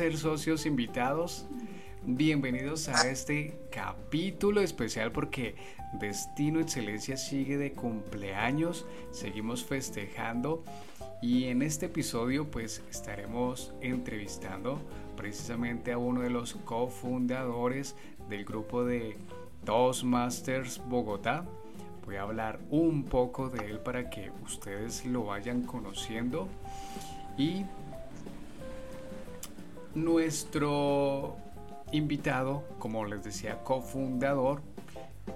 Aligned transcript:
Toastmasters, 0.00 0.20
socios 0.20 0.64
invitados. 0.64 1.46
Bienvenidos 2.06 2.88
a 2.88 3.10
este 3.10 3.60
capítulo 3.70 4.62
especial 4.62 5.12
porque 5.12 5.56
Destino 6.00 6.58
Excelencia 6.58 7.18
sigue 7.18 7.58
de 7.58 7.72
cumpleaños, 7.72 8.86
seguimos 9.10 9.62
festejando 9.62 10.64
y 11.20 11.48
en 11.48 11.60
este 11.60 11.86
episodio 11.86 12.50
pues 12.50 12.82
estaremos 12.90 13.74
entrevistando 13.82 14.80
precisamente 15.18 15.92
a 15.92 15.98
uno 15.98 16.22
de 16.22 16.30
los 16.30 16.54
cofundadores 16.54 17.94
del 18.30 18.46
grupo 18.46 18.86
de 18.86 19.18
Toastmasters 19.66 20.80
Bogotá. 20.88 21.44
Voy 22.06 22.16
a 22.16 22.22
hablar 22.22 22.58
un 22.70 23.04
poco 23.04 23.50
de 23.50 23.66
él 23.66 23.80
para 23.80 24.08
que 24.08 24.30
ustedes 24.42 25.04
lo 25.04 25.24
vayan 25.24 25.60
conociendo 25.60 26.48
y 27.36 27.64
nuestro 29.94 31.36
invitado, 31.92 32.64
como 32.78 33.04
les 33.04 33.22
decía, 33.24 33.62
cofundador, 33.62 34.62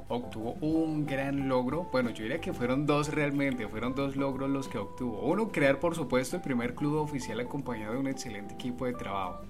obtuvo 0.09 0.53
un 0.61 1.07
gran 1.07 1.49
logro. 1.49 1.89
Bueno, 1.93 2.11
yo 2.11 2.23
diría 2.23 2.41
que 2.41 2.53
fueron 2.53 2.87
dos 2.87 3.09
realmente, 3.09 3.69
fueron 3.69 3.95
dos 3.95 4.17
logros 4.17 4.51
los 4.51 4.69
que 4.69 4.79
obtuvo. 4.79 5.21
Uno, 5.21 5.49
crear 5.49 5.81
por 5.81 5.95
supuesto 5.95 6.37
el 6.37 6.43
primer 6.43 6.75
club 6.75 6.97
oficial 6.97 7.41
acompañado 7.41 7.95
de 7.95 7.99
un 8.01 8.07
excelente 8.07 8.55
equipo 8.55 8.87
de 8.87 8.95
trabajo. 8.95 9.43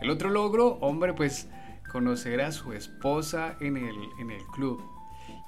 El 0.00 0.10
otro 0.10 0.30
logro, 0.30 0.78
hombre, 0.80 1.12
pues 1.14 1.48
conocer 1.90 2.40
a 2.40 2.52
su 2.52 2.72
esposa 2.72 3.56
en 3.60 3.76
el, 3.76 3.96
en 4.18 4.30
el 4.30 4.44
club. 4.46 4.82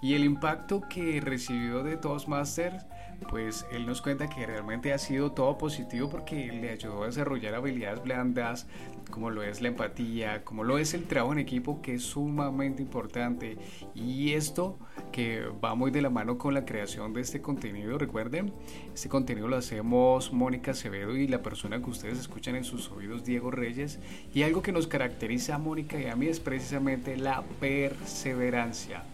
Y 0.00 0.14
el 0.14 0.24
impacto 0.24 0.82
que 0.88 1.20
recibió 1.20 1.82
de 1.82 1.96
Toastmasters 1.96 2.86
pues 3.30 3.66
él 3.72 3.86
nos 3.86 4.02
cuenta 4.02 4.28
que 4.28 4.46
realmente 4.46 4.92
ha 4.92 4.98
sido 4.98 5.32
todo 5.32 5.58
positivo 5.58 6.08
porque 6.08 6.52
le 6.52 6.70
ayudó 6.70 7.02
a 7.02 7.06
desarrollar 7.06 7.54
habilidades 7.54 8.02
blandas, 8.02 8.66
como 9.10 9.30
lo 9.30 9.42
es 9.42 9.60
la 9.60 9.68
empatía, 9.68 10.44
como 10.44 10.64
lo 10.64 10.78
es 10.78 10.94
el 10.94 11.04
trabajo 11.04 11.32
en 11.32 11.38
equipo, 11.38 11.80
que 11.80 11.94
es 11.94 12.02
sumamente 12.02 12.82
importante. 12.82 13.56
Y 13.94 14.32
esto 14.32 14.78
que 15.12 15.42
va 15.64 15.74
muy 15.74 15.90
de 15.90 16.02
la 16.02 16.10
mano 16.10 16.38
con 16.38 16.54
la 16.54 16.64
creación 16.64 17.12
de 17.12 17.20
este 17.20 17.40
contenido, 17.40 17.98
recuerden, 17.98 18.52
este 18.94 19.08
contenido 19.08 19.48
lo 19.48 19.56
hacemos 19.56 20.32
Mónica 20.32 20.72
Acevedo 20.72 21.16
y 21.16 21.28
la 21.28 21.42
persona 21.42 21.80
que 21.80 21.90
ustedes 21.90 22.18
escuchan 22.18 22.56
en 22.56 22.64
sus 22.64 22.90
oídos, 22.90 23.24
Diego 23.24 23.50
Reyes. 23.50 23.98
Y 24.34 24.42
algo 24.42 24.62
que 24.62 24.72
nos 24.72 24.86
caracteriza 24.86 25.54
a 25.54 25.58
Mónica 25.58 25.98
y 26.00 26.06
a 26.06 26.16
mí 26.16 26.26
es 26.26 26.40
precisamente 26.40 27.16
la 27.16 27.42
perseverancia. 27.60 29.04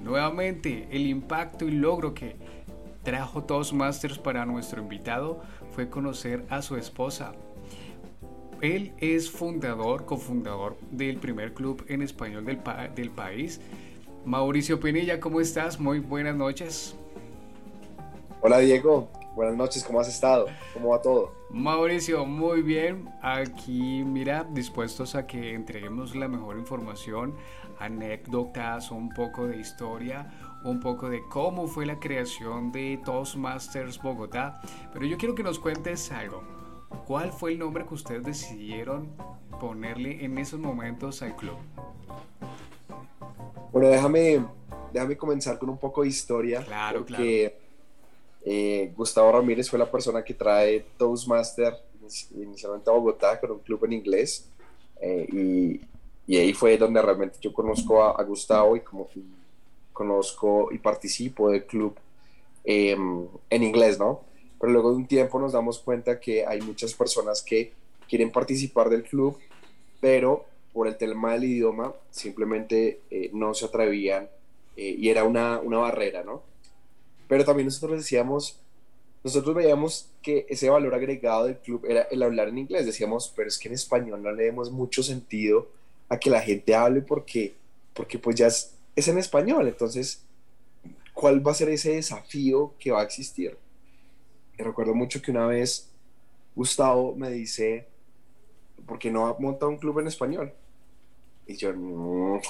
Nuevamente, 0.00 0.88
el 0.90 1.06
impacto 1.06 1.66
y 1.66 1.70
logro 1.70 2.12
que 2.12 2.36
trajo 3.06 3.44
Toastmasters 3.44 4.18
para 4.18 4.44
nuestro 4.44 4.82
invitado 4.82 5.40
fue 5.70 5.88
conocer 5.88 6.44
a 6.50 6.60
su 6.60 6.74
esposa. 6.74 7.34
Él 8.60 8.94
es 8.98 9.30
fundador, 9.30 10.06
cofundador 10.06 10.76
del 10.90 11.18
primer 11.18 11.54
club 11.54 11.84
en 11.86 12.02
español 12.02 12.44
del, 12.44 12.58
del 12.96 13.10
país. 13.10 13.60
Mauricio 14.24 14.80
Pinilla, 14.80 15.20
¿cómo 15.20 15.40
estás? 15.40 15.78
Muy 15.78 16.00
buenas 16.00 16.34
noches. 16.34 16.96
Hola 18.40 18.58
Diego, 18.58 19.08
buenas 19.36 19.54
noches, 19.54 19.84
¿cómo 19.84 20.00
has 20.00 20.08
estado? 20.08 20.46
¿Cómo 20.72 20.88
va 20.88 21.02
todo? 21.02 21.30
Mauricio, 21.50 22.24
muy 22.24 22.62
bien. 22.62 23.10
Aquí, 23.20 24.02
mira, 24.02 24.44
dispuestos 24.50 25.14
a 25.14 25.26
que 25.26 25.52
entreguemos 25.52 26.16
la 26.16 26.26
mejor 26.26 26.56
información, 26.56 27.34
anécdotas, 27.78 28.90
un 28.90 29.10
poco 29.10 29.46
de 29.46 29.58
historia, 29.58 30.32
un 30.64 30.80
poco 30.80 31.10
de 31.10 31.20
cómo 31.28 31.68
fue 31.68 31.84
la 31.84 32.00
creación 32.00 32.72
de 32.72 32.98
Toastmasters 33.04 34.00
Bogotá, 34.00 34.62
pero 34.94 35.04
yo 35.04 35.18
quiero 35.18 35.34
que 35.34 35.42
nos 35.42 35.58
cuentes 35.58 36.10
algo. 36.10 36.42
¿Cuál 37.06 37.30
fue 37.30 37.52
el 37.52 37.58
nombre 37.58 37.84
que 37.84 37.92
ustedes 37.92 38.24
decidieron 38.24 39.10
ponerle 39.60 40.24
en 40.24 40.38
esos 40.38 40.58
momentos 40.58 41.20
al 41.20 41.36
club? 41.36 41.58
Bueno, 43.70 43.88
déjame, 43.88 44.46
déjame 44.94 45.16
comenzar 45.18 45.58
con 45.58 45.68
un 45.68 45.76
poco 45.76 46.02
de 46.02 46.08
historia. 46.08 46.64
Claro, 46.64 47.00
porque, 47.00 47.65
eh, 48.48 48.92
Gustavo 48.96 49.32
Ramírez 49.32 49.68
fue 49.68 49.76
la 49.76 49.90
persona 49.90 50.22
que 50.22 50.32
trae 50.32 50.86
Toastmaster 50.96 51.74
inicialmente 52.36 52.88
a 52.88 52.92
Bogotá 52.92 53.40
con 53.40 53.50
un 53.50 53.58
club 53.58 53.84
en 53.86 53.94
inglés. 53.94 54.48
Eh, 55.00 55.26
y, 55.32 55.80
y, 56.32 56.36
ahí 56.38 56.52
fue 56.52 56.78
donde 56.78 57.02
realmente 57.02 57.38
yo 57.40 57.52
conozco 57.52 58.04
a, 58.04 58.22
Gustavo 58.22 58.76
y 58.76 58.80
como 58.80 59.08
conozco 59.92 60.68
y 60.70 60.78
participo 60.78 61.50
del 61.50 61.66
club 61.66 61.96
em, 62.62 63.26
en 63.50 63.62
inglés, 63.64 63.98
¿no? 63.98 64.20
Pero 64.60 64.72
luego 64.72 64.90
de 64.90 64.96
un 64.98 65.08
tiempo 65.08 65.40
nos 65.40 65.52
damos 65.52 65.80
cuenta 65.80 66.20
que 66.20 66.46
hay 66.46 66.60
muchas 66.60 66.94
personas 66.94 67.42
que 67.42 67.72
quieren 68.08 68.30
participar 68.30 68.88
del 68.90 69.02
club, 69.02 69.36
pero 70.00 70.44
por 70.72 70.86
el 70.86 70.96
tema 70.96 71.32
del 71.32 71.44
idioma 71.44 71.92
simplemente 72.12 73.00
eh, 73.10 73.28
no 73.32 73.54
se 73.54 73.64
atrevían 73.64 74.28
y 74.76 75.08
era 75.08 75.24
una, 75.24 75.58
una 75.58 75.78
barrera, 75.78 76.22
¿no? 76.22 76.42
Pero 77.28 77.44
también 77.44 77.66
nosotros 77.66 77.98
decíamos, 77.98 78.60
nosotros 79.24 79.54
veíamos 79.54 80.08
que 80.22 80.46
ese 80.48 80.70
valor 80.70 80.94
agregado 80.94 81.46
del 81.46 81.58
club 81.58 81.84
era 81.86 82.02
el 82.02 82.22
hablar 82.22 82.48
en 82.48 82.58
inglés. 82.58 82.86
Decíamos, 82.86 83.32
pero 83.34 83.48
es 83.48 83.58
que 83.58 83.68
en 83.68 83.74
español 83.74 84.22
no 84.22 84.32
le 84.32 84.44
demos 84.44 84.70
mucho 84.70 85.02
sentido 85.02 85.68
a 86.08 86.18
que 86.18 86.30
la 86.30 86.40
gente 86.40 86.74
hable 86.74 87.02
porque, 87.02 87.54
porque 87.92 88.18
pues 88.18 88.36
ya 88.36 88.46
es, 88.46 88.74
es 88.94 89.08
en 89.08 89.18
español. 89.18 89.66
Entonces, 89.66 90.22
¿cuál 91.12 91.44
va 91.44 91.50
a 91.50 91.54
ser 91.54 91.68
ese 91.70 91.92
desafío 91.92 92.74
que 92.78 92.92
va 92.92 93.00
a 93.00 93.04
existir? 93.04 93.56
Y 94.58 94.62
recuerdo 94.62 94.94
mucho 94.94 95.20
que 95.20 95.30
una 95.30 95.46
vez 95.46 95.88
Gustavo 96.54 97.14
me 97.16 97.30
dice, 97.30 97.86
¿por 98.86 98.98
qué 98.98 99.10
no 99.10 99.36
monta 99.38 99.66
un 99.66 99.76
club 99.76 99.98
en 99.98 100.06
español? 100.06 100.52
Y 101.46 101.56
yo, 101.56 101.72
no, 101.72 102.40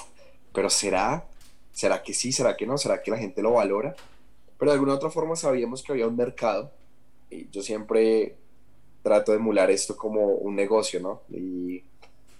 pero 0.53 0.69
será, 0.69 1.25
será 1.71 2.01
que 2.01 2.13
sí, 2.13 2.31
será 2.31 2.55
que 2.55 2.65
no, 2.65 2.77
será 2.77 3.01
que 3.01 3.11
la 3.11 3.17
gente 3.17 3.41
lo 3.41 3.53
valora. 3.53 3.95
Pero 4.57 4.71
de 4.71 4.75
alguna 4.75 4.95
otra 4.95 5.09
forma 5.09 5.35
sabíamos 5.35 5.83
que 5.83 5.91
había 5.91 6.07
un 6.07 6.15
mercado 6.15 6.71
y 7.29 7.49
yo 7.49 7.61
siempre 7.61 8.35
trato 9.03 9.31
de 9.31 9.37
emular 9.37 9.69
esto 9.71 9.95
como 9.95 10.25
un 10.25 10.55
negocio, 10.55 10.99
¿no? 10.99 11.21
Y 11.29 11.83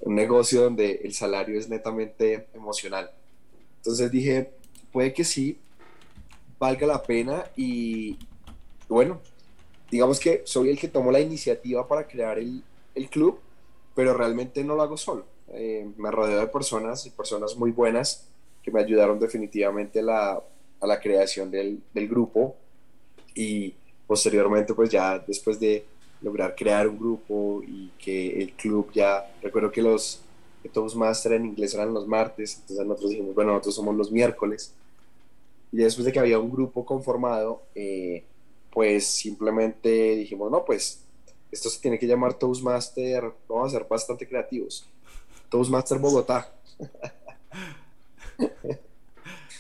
un 0.02 0.16
negocio 0.16 0.64
donde 0.64 1.02
el 1.04 1.14
salario 1.14 1.58
es 1.60 1.70
netamente 1.70 2.48
emocional. 2.54 3.12
Entonces 3.78 4.12
dije, 4.12 4.52
puede 4.92 5.14
que 5.14 5.24
sí, 5.24 5.58
valga 6.60 6.88
la 6.88 7.04
pena 7.04 7.46
y 7.56 8.18
bueno, 8.90 9.22
digamos 9.92 10.20
que 10.20 10.42
soy 10.46 10.70
el 10.70 10.80
que 10.80 10.88
tomó 10.88 11.12
la 11.12 11.20
iniciativa 11.20 11.88
para 11.88 12.08
crear 12.08 12.38
el, 12.40 12.64
el 12.96 13.10
club, 13.10 13.40
pero 13.96 14.14
realmente 14.14 14.64
no 14.64 14.76
lo 14.76 14.82
hago 14.82 14.98
solo. 14.98 15.26
Eh, 15.50 15.90
me 15.98 16.12
rodeo 16.12 16.40
de 16.40 16.48
personas 16.48 17.06
y 17.06 17.12
personas 17.12 17.56
muy 17.56 17.72
buenas 17.72 18.28
que 18.62 18.72
me 18.72 18.82
ayudaron 18.82 19.20
definitivamente 19.20 20.02
la, 20.02 20.42
a 20.80 20.88
la 20.88 21.00
creación 21.00 21.50
del, 21.50 21.82
del, 21.94 22.08
grupo 22.08 22.56
y 23.34 23.74
posteriormente 24.06 24.74
pues 24.74 24.90
ya 24.90 25.20
después 25.20 25.60
de 25.60 25.86
lograr 26.22 26.56
crear 26.56 26.88
un 26.88 26.98
grupo 26.98 27.62
y 27.66 27.92
que 27.98 28.42
el 28.42 28.54
club 28.54 28.92
ya, 28.94 29.26
recuerdo 29.42 29.72
que 29.72 29.82
los 29.82 30.22
que 30.62 30.70
Toastmaster 30.70 31.34
en 31.34 31.46
inglés 31.46 31.74
eran 31.74 31.94
los 31.94 32.08
martes, 32.08 32.58
entonces 32.62 32.86
nosotros 32.86 33.12
dijimos, 33.12 33.36
bueno, 33.36 33.52
nosotros 33.52 33.76
somos 33.76 33.96
los 33.96 34.12
miércoles. 34.12 34.74
Y 35.72 35.78
después 35.78 36.06
de 36.06 36.12
que 36.12 36.20
había 36.20 36.40
un 36.40 36.52
grupo 36.52 36.86
conformado, 36.86 37.62
eh, 37.76 38.24
pues 38.72 39.06
simplemente 39.06 40.16
dijimos, 40.16 40.50
no, 40.50 40.66
pues 40.66 41.04
esto 41.52 41.70
se 41.70 41.80
tiene 41.80 42.00
que 42.00 42.08
llamar 42.08 42.34
Toastmaster, 42.34 43.32
vamos 43.48 43.74
a 43.74 43.78
ser 43.78 43.88
bastante 43.88 44.28
creativos. 44.28 44.88
Toastmaster 45.50 46.00
Bogotá. 46.00 46.52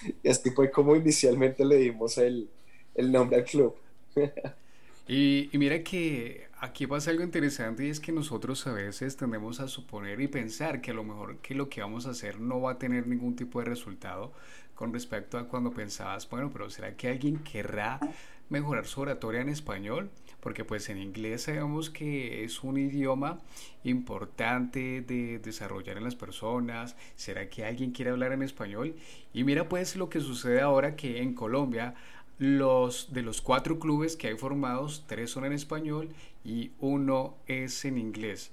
y 0.23 0.29
así 0.29 0.51
fue 0.51 0.71
como 0.71 0.95
inicialmente 0.95 1.65
le 1.65 1.77
dimos 1.77 2.17
el, 2.17 2.49
el 2.95 3.11
nombre 3.11 3.37
al 3.37 3.45
club. 3.45 3.75
y, 5.07 5.49
y 5.51 5.57
mira 5.57 5.83
que 5.83 6.47
aquí 6.59 6.87
pasa 6.87 7.11
algo 7.11 7.23
interesante 7.23 7.85
y 7.85 7.89
es 7.89 7.99
que 7.99 8.11
nosotros 8.11 8.65
a 8.67 8.73
veces 8.73 9.15
tendemos 9.15 9.59
a 9.59 9.67
suponer 9.67 10.19
y 10.21 10.27
pensar 10.27 10.81
que 10.81 10.91
a 10.91 10.93
lo 10.93 11.03
mejor 11.03 11.37
que 11.37 11.55
lo 11.55 11.69
que 11.69 11.81
vamos 11.81 12.07
a 12.07 12.11
hacer 12.11 12.39
no 12.39 12.61
va 12.61 12.73
a 12.73 12.77
tener 12.79 13.07
ningún 13.07 13.35
tipo 13.35 13.59
de 13.59 13.65
resultado 13.65 14.33
con 14.75 14.93
respecto 14.93 15.37
a 15.37 15.47
cuando 15.47 15.71
pensabas, 15.71 16.29
bueno, 16.29 16.51
pero 16.51 16.69
¿será 16.69 16.95
que 16.95 17.09
alguien 17.09 17.39
querrá 17.39 17.99
mejorar 18.49 18.85
su 18.85 19.01
oratoria 19.01 19.41
en 19.41 19.49
español? 19.49 20.11
Porque 20.39 20.63
pues 20.63 20.87
en 20.89 20.99
inglés 20.99 21.43
sabemos 21.43 21.89
que 21.89 22.43
es 22.43 22.63
un 22.63 22.77
idioma 22.77 23.39
importante 23.83 25.01
de 25.01 25.39
desarrollar 25.39 25.97
en 25.97 26.03
las 26.03 26.15
personas. 26.15 26.95
¿Será 27.15 27.49
que 27.49 27.65
alguien 27.65 27.91
quiere 27.91 28.11
hablar 28.11 28.31
en 28.31 28.43
español? 28.43 28.95
Y 29.33 29.43
mira 29.43 29.67
pues 29.67 29.95
lo 29.95 30.09
que 30.09 30.19
sucede 30.19 30.61
ahora 30.61 30.95
que 30.95 31.21
en 31.21 31.33
Colombia 31.33 31.95
los 32.39 33.13
de 33.13 33.23
los 33.23 33.41
cuatro 33.41 33.79
clubes 33.79 34.15
que 34.15 34.27
hay 34.27 34.37
formados, 34.37 35.05
tres 35.07 35.31
son 35.31 35.45
en 35.45 35.53
español 35.53 36.09
y 36.43 36.71
uno 36.79 37.35
es 37.47 37.83
en 37.85 37.97
inglés. 37.97 38.51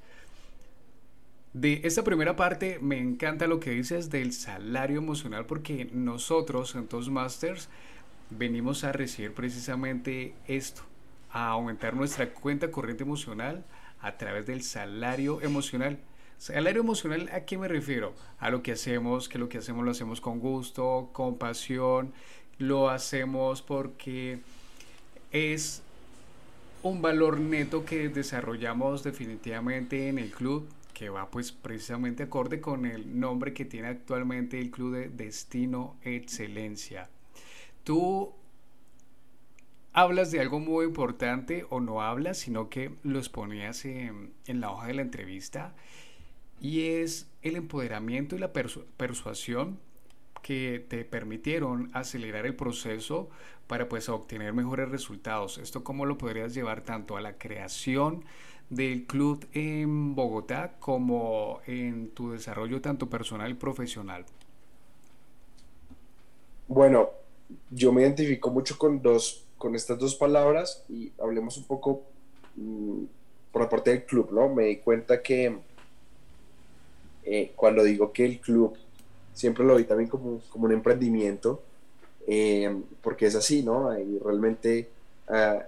De 1.53 1.83
esta 1.85 2.03
primera 2.03 2.35
parte 2.35 2.79
me 2.81 2.99
encanta 2.99 3.47
lo 3.47 3.61
que 3.61 3.71
dices 3.71 4.11
del 4.11 4.33
salario 4.33 4.99
emocional 4.99 5.47
porque 5.47 5.89
nosotros 5.93 6.75
en 6.75 6.89
Toastmasters 6.89 7.69
venimos 8.31 8.85
a 8.85 8.93
recibir 8.93 9.35
precisamente 9.35 10.35
esto, 10.49 10.83
a 11.35 11.49
aumentar 11.49 11.95
nuestra 11.95 12.31
cuenta 12.33 12.71
corriente 12.71 13.03
emocional, 13.03 13.65
a 14.01 14.17
través 14.17 14.47
del 14.47 14.63
salario 14.63 15.43
emocional. 15.43 15.99
Salario 16.39 16.81
emocional, 16.81 17.29
¿a 17.33 17.41
qué 17.41 17.59
me 17.59 17.67
refiero? 17.67 18.15
A 18.39 18.51
lo 18.51 18.63
que 18.63 18.73
hacemos, 18.73 19.29
que 19.29 19.39
lo 19.39 19.49
que 19.49 19.59
hacemos 19.59 19.85
lo 19.85 19.91
hacemos 19.91 20.21
con 20.21 20.39
gusto, 20.39 21.11
con 21.13 21.37
pasión, 21.37 22.13
lo 22.59 22.89
hacemos 22.89 23.63
porque 23.63 24.39
es 25.33 25.83
un 26.85 27.03
valor 27.03 27.41
neto 27.41 27.85
que 27.85 28.09
desarrollamos 28.09 29.03
definitivamente 29.03 30.09
en 30.09 30.21
el 30.21 30.31
club 30.31 30.69
que 30.93 31.09
va 31.09 31.29
pues 31.29 31.51
precisamente 31.51 32.23
acorde 32.23 32.61
con 32.61 32.87
el 32.87 33.19
nombre 33.19 33.53
que 33.53 33.65
tiene 33.65 33.89
actualmente 33.89 34.61
el 34.61 34.71
club 34.71 34.95
de 34.95 35.09
Destino 35.09 35.97
Excelencia. 36.05 37.09
Tú 37.83 38.33
hablas 39.94 40.31
de 40.31 40.41
algo 40.41 40.61
muy 40.61 40.85
importante 40.85 41.64
o 41.70 41.81
no 41.81 42.02
hablas, 42.02 42.38
sino 42.38 42.69
que 42.69 42.94
lo 43.02 43.19
exponías 43.19 43.85
en, 43.87 44.35
en 44.46 44.61
la 44.61 44.70
hoja 44.70 44.88
de 44.88 44.94
la 44.94 45.02
entrevista 45.02 45.75
y 46.61 46.82
es 46.82 47.31
el 47.43 47.56
empoderamiento 47.56 48.37
y 48.37 48.41
la 48.41 48.52
persuasión 48.52 49.79
que 50.43 50.85
te 50.88 51.05
permitieron 51.05 51.91
acelerar 51.94 52.44
el 52.44 52.55
proceso 52.55 53.31
para 53.67 53.88
pues 53.88 54.08
obtener 54.08 54.52
mejores 54.52 54.91
resultados. 54.91 55.58
¿Esto 55.58 55.82
cómo 55.85 56.05
lo 56.05 56.19
podrías 56.19 56.55
llevar 56.55 56.82
tanto 56.82 57.17
a 57.17 57.20
la 57.20 57.38
creación 57.38 58.25
del 58.70 59.05
club 59.06 59.46
en 59.52 60.14
Bogotá 60.14 60.75
como 60.81 61.61
en 61.67 62.11
tu 62.11 62.32
desarrollo 62.32 62.81
tanto 62.81 63.08
personal 63.08 63.50
y 63.50 63.55
profesional? 63.55 64.26
Bueno, 66.67 67.11
yo 67.70 67.93
me 67.93 68.02
identifico 68.02 68.50
mucho 68.50 68.79
con, 68.79 69.02
dos, 69.02 69.46
con 69.65 69.75
estas 69.75 69.99
dos 69.99 70.15
palabras 70.15 70.85
y 70.91 71.11
hablemos 71.19 71.57
un 71.57 71.65
poco 71.65 72.03
mm, 72.55 73.05
por 73.51 73.63
la 73.63 73.69
parte 73.71 73.89
del 73.93 74.05
club, 74.05 74.31
¿no? 74.31 74.51
Me 74.51 74.65
di 74.65 74.77
cuenta 74.77 75.23
que 75.23 75.57
eh, 77.25 77.53
cuando 77.57 77.83
digo 77.83 78.13
que 78.13 78.27
el 78.27 78.41
club 78.41 78.77
siempre 79.33 79.65
lo 79.65 79.77
vi 79.77 79.85
también 79.85 80.11
como, 80.11 80.43
como 80.51 80.67
un 80.67 80.73
emprendimiento, 80.73 81.63
eh, 82.27 82.79
porque 83.01 83.25
es 83.25 83.37
así, 83.37 83.63
¿no? 83.63 83.99
Y 83.99 84.19
realmente 84.19 84.91
uh, 85.31 85.63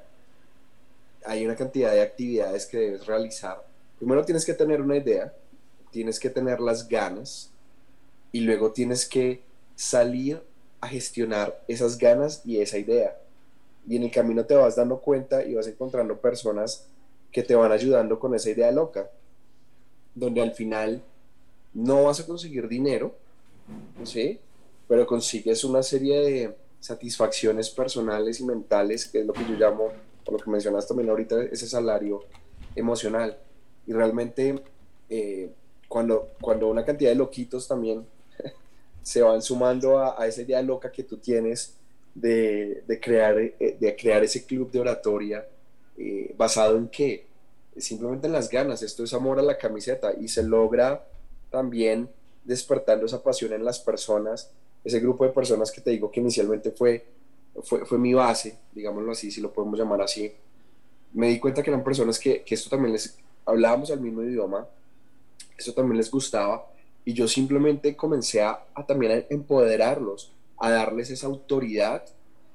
hay 1.25 1.47
una 1.47 1.57
cantidad 1.57 1.91
de 1.93 2.03
actividades 2.03 2.67
que 2.67 2.77
debes 2.77 3.07
realizar. 3.07 3.67
Primero 3.97 4.27
tienes 4.27 4.45
que 4.45 4.53
tener 4.53 4.83
una 4.83 4.99
idea, 4.99 5.33
tienes 5.91 6.21
que 6.21 6.29
tener 6.29 6.61
las 6.61 6.87
ganas 6.87 7.51
y 8.31 8.41
luego 8.41 8.73
tienes 8.73 9.07
que 9.07 9.41
salir 9.75 10.43
a 10.83 10.89
gestionar 10.89 11.65
esas 11.67 11.97
ganas 11.97 12.43
y 12.45 12.61
esa 12.61 12.77
idea. 12.77 13.17
Y 13.87 13.97
en 13.97 14.05
el 14.05 14.11
camino 14.11 14.45
te 14.45 14.55
vas 14.55 14.77
dando 14.77 15.01
cuenta 15.01 15.45
y 15.45 15.55
vas 15.55 15.67
encontrando 15.67 16.21
personas 16.21 16.89
que 17.31 17.43
te 17.43 17.55
van 17.55 17.73
ayudando 17.73 18.19
con 18.19 18.35
esa 18.35 18.51
idea 18.51 18.71
loca, 18.71 19.11
donde 20.15 20.43
al 20.43 20.53
final 20.53 21.03
no 21.75 22.05
vas 22.05 22.21
a 22.21 22.27
conseguir 22.27 22.69
dinero, 22.69 23.15
¿sí? 24.05 24.41
Pero 24.89 25.07
consigues 25.07 25.63
una 25.65 25.83
serie 25.83 26.21
de 26.21 26.57
satisfacciones 26.81 27.71
personales 27.71 28.41
y 28.41 28.45
mentales, 28.45 29.07
que 29.07 29.21
es 29.21 29.27
lo 29.27 29.33
que 29.33 29.45
yo 29.45 29.55
llamo 29.57 29.91
por 30.27 30.35
lo 30.35 30.45
que 30.45 30.51
mencionas 30.51 30.87
también 30.89 31.09
ahorita, 31.09 31.45
ese 31.45 31.69
salario 31.69 32.25
emocional. 32.75 33.39
Y 33.87 33.93
realmente 33.93 34.61
eh, 35.09 35.51
cuando, 35.89 36.31
cuando 36.41 36.69
una 36.69 36.85
cantidad 36.85 37.11
de 37.11 37.17
loquitos 37.17 37.69
también 37.69 38.05
se 39.03 39.23
van 39.23 39.41
sumando 39.41 39.99
a, 39.99 40.27
esa 40.27 40.43
idea 40.43 40.61
loca 40.63 40.91
que 40.91 41.05
tú 41.05 41.19
tienes 41.19 41.77
de, 42.17 42.83
de 42.87 43.01
crear, 43.01 43.39
eh, 43.39 43.77
de 43.79 43.97
crear 43.97 44.25
ese 44.25 44.45
club 44.45 44.71
de 44.71 44.81
oratoria, 44.81 45.47
eh, 45.97 46.35
basado 46.37 46.77
en 46.77 46.89
qué? 46.89 47.27
Simplemente 47.77 48.27
en 48.27 48.33
las 48.33 48.49
ganas, 48.49 48.83
esto 48.83 49.05
es 49.05 49.13
amor 49.13 49.39
a 49.39 49.43
la 49.43 49.59
camiseta 49.59 50.13
y 50.19 50.29
se 50.29 50.43
logra 50.43 51.07
también 51.51 52.09
despertando 52.45 53.07
esa 53.07 53.23
pasión 53.23 53.53
en 53.53 53.65
las 53.65 53.79
personas, 53.79 54.51
ese 54.83 55.01
grupo 55.01 55.25
de 55.25 55.33
personas 55.33 55.71
que 55.71 55.81
te 55.81 55.91
digo 55.91 56.11
que 56.11 56.21
inicialmente 56.21 56.71
fue 56.71 57.05
fue, 57.63 57.85
fue 57.85 57.99
mi 57.99 58.15
base, 58.15 58.59
digámoslo 58.73 59.13
así, 59.13 59.31
si 59.31 59.41
lo 59.41 59.53
podemos 59.53 59.79
llamar 59.79 60.03
así. 60.03 60.33
Me 61.13 61.29
di 61.29 61.39
cuenta 61.39 61.63
que 61.63 61.71
eran 61.71 61.85
personas 61.85 62.19
que, 62.19 62.43
que 62.43 62.55
esto 62.55 62.69
también 62.69 62.93
les 62.93 63.17
hablábamos 63.45 63.91
el 63.91 64.01
mismo 64.01 64.23
idioma, 64.23 64.67
esto 65.57 65.73
también 65.73 65.97
les 65.97 66.11
gustaba, 66.11 66.67
y 67.05 67.13
yo 67.13 67.29
simplemente 67.29 67.97
comencé 67.97 68.43
a, 68.43 68.65
a 68.75 68.85
también 68.85 69.27
empoderarlos, 69.31 70.33
a 70.59 70.71
darles 70.71 71.11
esa 71.11 71.27
autoridad 71.27 72.05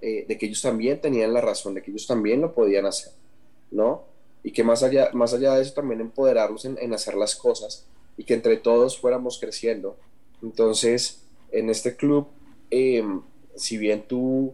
eh, 0.01 0.25
de 0.27 0.37
que 0.37 0.47
ellos 0.47 0.61
también 0.61 0.99
tenían 0.99 1.33
la 1.33 1.41
razón, 1.41 1.73
de 1.73 1.81
que 1.81 1.91
ellos 1.91 2.07
también 2.07 2.41
lo 2.41 2.53
podían 2.53 2.85
hacer, 2.85 3.13
¿no? 3.69 4.03
Y 4.43 4.51
que 4.51 4.63
más 4.63 4.81
allá, 4.81 5.09
más 5.13 5.33
allá 5.33 5.55
de 5.55 5.61
eso 5.61 5.73
también 5.73 6.01
empoderarlos 6.01 6.65
en, 6.65 6.77
en 6.79 6.93
hacer 6.93 7.15
las 7.15 7.35
cosas 7.35 7.85
y 8.17 8.23
que 8.23 8.33
entre 8.33 8.57
todos 8.57 8.99
fuéramos 8.99 9.39
creciendo. 9.39 9.97
Entonces, 10.41 11.21
en 11.51 11.69
este 11.69 11.95
club, 11.95 12.27
eh, 12.71 13.03
si 13.55 13.77
bien 13.77 14.03
tú 14.07 14.53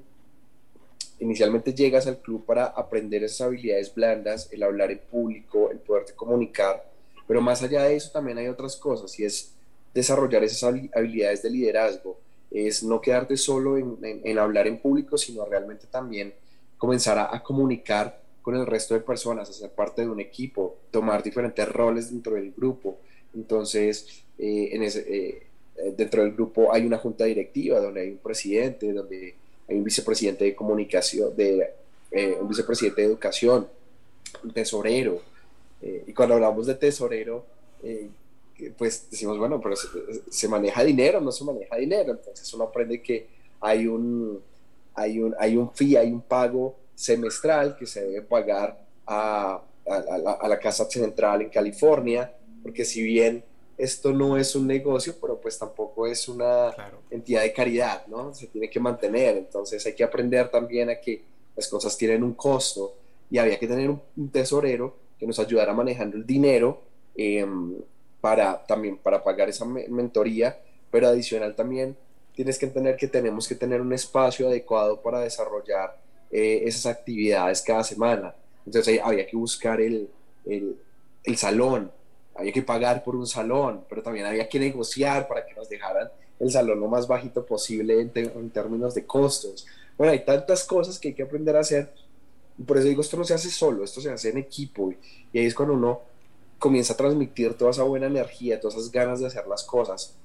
inicialmente 1.19 1.73
llegas 1.73 2.07
al 2.07 2.19
club 2.19 2.45
para 2.45 2.65
aprender 2.65 3.23
esas 3.23 3.41
habilidades 3.41 3.93
blandas, 3.93 4.49
el 4.51 4.63
hablar 4.63 4.91
en 4.91 4.99
público, 4.99 5.71
el 5.71 5.79
poderte 5.79 6.13
comunicar, 6.13 6.89
pero 7.27 7.41
más 7.41 7.61
allá 7.63 7.83
de 7.83 7.95
eso 7.95 8.11
también 8.11 8.37
hay 8.37 8.47
otras 8.47 8.75
cosas 8.75 9.17
y 9.19 9.25
es 9.25 9.53
desarrollar 9.93 10.43
esas 10.43 10.63
habilidades 10.63 11.41
de 11.41 11.49
liderazgo, 11.49 12.19
es 12.51 12.83
no 12.83 13.01
quedarte 13.01 13.37
solo 13.37 13.77
en, 13.77 14.37
hablar 14.37 14.67
en 14.67 14.79
público, 14.79 15.17
sino 15.17 15.45
realmente 15.45 15.87
también 15.87 16.33
comenzar 16.77 17.17
a, 17.19 17.43
comunicar 17.43 18.21
con 18.41 18.55
el 18.55 18.65
resto 18.65 18.93
de 18.93 19.01
personas, 19.01 19.49
hacer 19.49 19.71
parte 19.71 20.03
de 20.03 20.09
un 20.09 20.19
equipo, 20.19 20.77
tomar 20.91 21.21
diferentes 21.21 21.67
roles 21.67 22.11
dentro 22.11 22.35
del 22.35 22.51
grupo. 22.51 22.97
Entonces, 23.35 24.23
eh, 24.37 24.69
en 24.71 24.83
ese, 24.83 25.05
eh, 25.07 25.47
dentro 25.95 26.23
del 26.23 26.33
grupo 26.33 26.73
hay 26.73 26.85
una 26.85 26.97
junta 26.97 27.25
directiva 27.25 27.79
donde 27.79 28.01
hay 28.01 28.09
un 28.11 28.17
presidente, 28.17 28.93
donde 28.93 29.35
hay 29.67 29.77
un 29.77 29.83
vicepresidente 29.83 30.45
de 30.45 30.55
comunicación, 30.55 31.35
de, 31.35 31.73
eh, 32.11 32.37
un 32.39 32.47
vicepresidente 32.47 33.01
de 33.01 33.07
educación, 33.07 33.67
un 34.43 34.51
tesorero. 34.51 35.21
Eh, 35.81 36.05
y 36.07 36.13
cuando 36.13 36.35
hablamos 36.35 36.65
de 36.67 36.75
tesorero, 36.75 37.45
eh, 37.83 38.09
pues 38.77 39.09
decimos, 39.09 39.37
bueno, 39.37 39.59
pero 39.61 39.75
se, 39.75 40.47
maneja 40.47 40.83
dinero, 40.83 41.21
no 41.21 41.31
se 41.31 41.43
maneja 41.43 41.75
dinero. 41.75 42.11
Entonces 42.11 42.51
uno 42.53 42.65
aprende 42.65 43.01
que 43.01 43.27
hay 43.61 43.87
un, 43.87 44.41
hay 44.95 45.19
un, 45.19 45.35
hay 45.39 45.57
un 45.57 45.71
fee, 45.73 45.97
hay 45.97 46.11
un 46.11 46.21
pago 46.21 46.75
semestral 46.95 47.77
que 47.77 47.85
se 47.85 48.03
debe 48.03 48.21
pagar 48.21 48.85
a, 49.05 49.61
a 49.85 50.47
la 50.47 50.59
Casa 50.59 50.85
Central 50.89 51.43
en 51.43 51.49
California, 51.49 52.33
porque 52.63 52.83
si 52.83 53.01
bien 53.03 53.43
esto 53.77 54.11
no 54.11 54.37
es 54.37 54.55
un 54.55 54.65
negocio, 54.65 55.15
pero 55.21 55.39
pues 55.39 55.57
tampoco 55.57 56.07
es 56.07 56.27
una 56.27 56.73
entidad 57.11 57.43
de 57.43 57.53
caridad, 57.53 58.07
¿no? 58.07 58.33
Se 58.33 58.47
tiene 58.47 58.69
que 58.69 58.79
mantener, 58.79 59.37
entonces 59.37 59.85
hay 59.85 59.93
que 59.93 60.03
aprender 60.03 60.49
también 60.49 60.89
a 60.89 60.95
que 60.99 61.23
las 61.55 61.67
cosas 61.67 61.95
tienen 61.95 62.23
un 62.23 62.33
costo 62.33 62.95
y 63.29 63.37
había 63.37 63.59
que 63.59 63.67
tener 63.67 63.89
un, 63.89 64.29
tesorero 64.31 64.95
que 65.19 65.27
nos 65.27 65.39
ayudara 65.39 65.73
manejando 65.73 66.17
el 66.17 66.25
dinero 66.25 66.81
em, 67.15 67.75
para 68.27 68.61
también 68.65 68.97
para 68.97 69.23
pagar 69.23 69.47
esa 69.47 69.63
mentoría, 69.63 70.59
pero 70.91 71.07
adicional 71.07 71.55
también 71.55 71.95
tienes 72.35 72.59
que 72.59 72.65
entender 72.65 72.97
que 72.97 73.07
tenemos 73.07 73.47
que 73.47 73.55
tener 73.55 73.79
un 73.79 73.93
espacio 73.93 74.49
adecuado 74.49 75.01
para 75.01 75.21
desarrollar 75.21 75.97
eh, 76.29 76.63
esas 76.65 76.87
actividades 76.87 77.61
cada 77.61 77.85
semana. 77.85 78.35
Entonces 78.65 78.99
había 79.01 79.25
que 79.25 79.37
buscar 79.37 79.79
el, 79.79 80.09
el, 80.45 81.37
salón, 81.37 81.89
había 82.35 82.51
que 82.51 82.63
pagar 82.63 83.01
por 83.01 83.15
un 83.15 83.25
salón, 83.25 83.85
pero 83.87 84.03
también 84.03 84.25
había 84.25 84.49
que 84.49 84.59
negociar 84.59 85.25
para 85.25 85.45
que 85.45 85.53
nos 85.53 85.69
dejaran 85.69 86.09
el 86.37 86.51
salón 86.51 86.81
lo 86.81 86.89
más 86.89 87.07
bajito 87.07 87.45
posible 87.45 88.01
en, 88.01 88.49
términos 88.49 88.93
de 88.93 89.05
costos. 89.05 89.65
Bueno, 89.97 90.11
hay 90.11 90.25
tantas 90.25 90.65
cosas 90.65 90.99
que 90.99 91.07
hay 91.07 91.13
que 91.13 91.23
aprender 91.23 91.55
a 91.55 91.61
hacer. 91.61 91.93
Por 92.65 92.77
eso 92.77 92.87
digo, 92.87 93.01
esto 93.01 93.15
no 93.15 93.23
se 93.23 93.35
hace 93.35 93.49
solo, 93.49 93.85
esto 93.85 94.01
se 94.01 94.11
hace 94.11 94.31
en 94.31 94.37
equipo. 94.37 94.91
Y, 95.31 95.39
ahí 95.39 95.45
es 95.45 95.55
cuando 95.55 95.75
uno 95.75 96.01
comienza 96.59 96.93
a 96.93 96.97
transmitir 96.97 97.53
toda 97.55 97.71
esa 97.71 97.83
buena 97.83 98.07
energía, 98.07 98.59
todas 98.59 98.77
esas 98.77 98.91
ganas 98.91 99.19
de 99.19 99.27
hacer 99.27 99.47
las 99.47 99.63
cosas. 99.63 100.15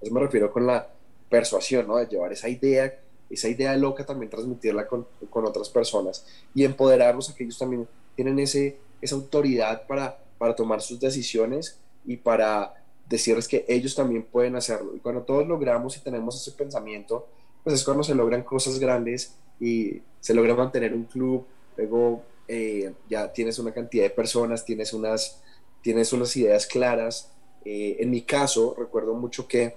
eso 0.00 0.12
me 0.12 0.20
refiero 0.20 0.52
con 0.52 0.66
la 0.66 0.88
persuasión, 1.28 1.86
¿no? 1.86 1.96
De 1.96 2.06
llevar 2.06 2.32
esa 2.32 2.48
idea, 2.48 2.98
esa 3.28 3.48
idea 3.48 3.76
loca 3.76 4.04
también 4.04 4.30
transmitirla 4.30 4.86
con, 4.86 5.06
con 5.28 5.44
otras 5.44 5.68
personas 5.68 6.26
y 6.54 6.64
empoderarlos 6.64 7.30
a 7.30 7.34
que 7.34 7.44
ellos 7.44 7.58
también 7.58 7.86
tienen 8.16 8.38
ese, 8.38 8.78
esa 9.00 9.14
autoridad 9.14 9.86
para 9.86 10.18
para 10.40 10.56
tomar 10.56 10.80
sus 10.80 10.98
decisiones 10.98 11.78
y 12.06 12.16
para 12.16 12.82
decirles 13.10 13.46
que 13.46 13.66
ellos 13.68 13.94
también 13.94 14.22
pueden 14.22 14.56
hacerlo. 14.56 14.96
Y 14.96 14.98
cuando 15.00 15.20
todos 15.20 15.46
logramos 15.46 15.98
y 15.98 16.00
tenemos 16.00 16.34
ese 16.34 16.52
pensamiento, 16.52 17.28
pues 17.62 17.76
es 17.76 17.84
cuando 17.84 18.02
se 18.02 18.14
logran 18.14 18.42
cosas 18.42 18.78
grandes 18.78 19.34
y 19.60 20.00
se 20.20 20.32
logra 20.32 20.54
mantener 20.54 20.94
un 20.94 21.04
club, 21.04 21.44
luego 21.76 22.22
eh, 22.52 22.92
ya 23.08 23.32
tienes 23.32 23.60
una 23.60 23.72
cantidad 23.72 24.02
de 24.02 24.10
personas, 24.10 24.64
tienes 24.64 24.92
unas, 24.92 25.40
tienes 25.82 26.12
unas 26.12 26.36
ideas 26.36 26.66
claras. 26.66 27.30
Eh, 27.64 27.98
en 28.00 28.10
mi 28.10 28.22
caso, 28.22 28.74
recuerdo 28.76 29.14
mucho 29.14 29.46
que 29.46 29.76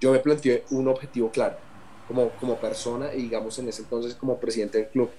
yo 0.00 0.10
me 0.10 0.18
planteé 0.18 0.64
un 0.70 0.88
objetivo 0.88 1.30
claro 1.30 1.56
como, 2.08 2.30
como 2.40 2.56
persona 2.56 3.14
y 3.14 3.22
digamos 3.22 3.56
en 3.60 3.68
ese 3.68 3.82
entonces 3.82 4.16
como 4.16 4.40
presidente 4.40 4.78
del 4.78 4.88
club. 4.88 5.10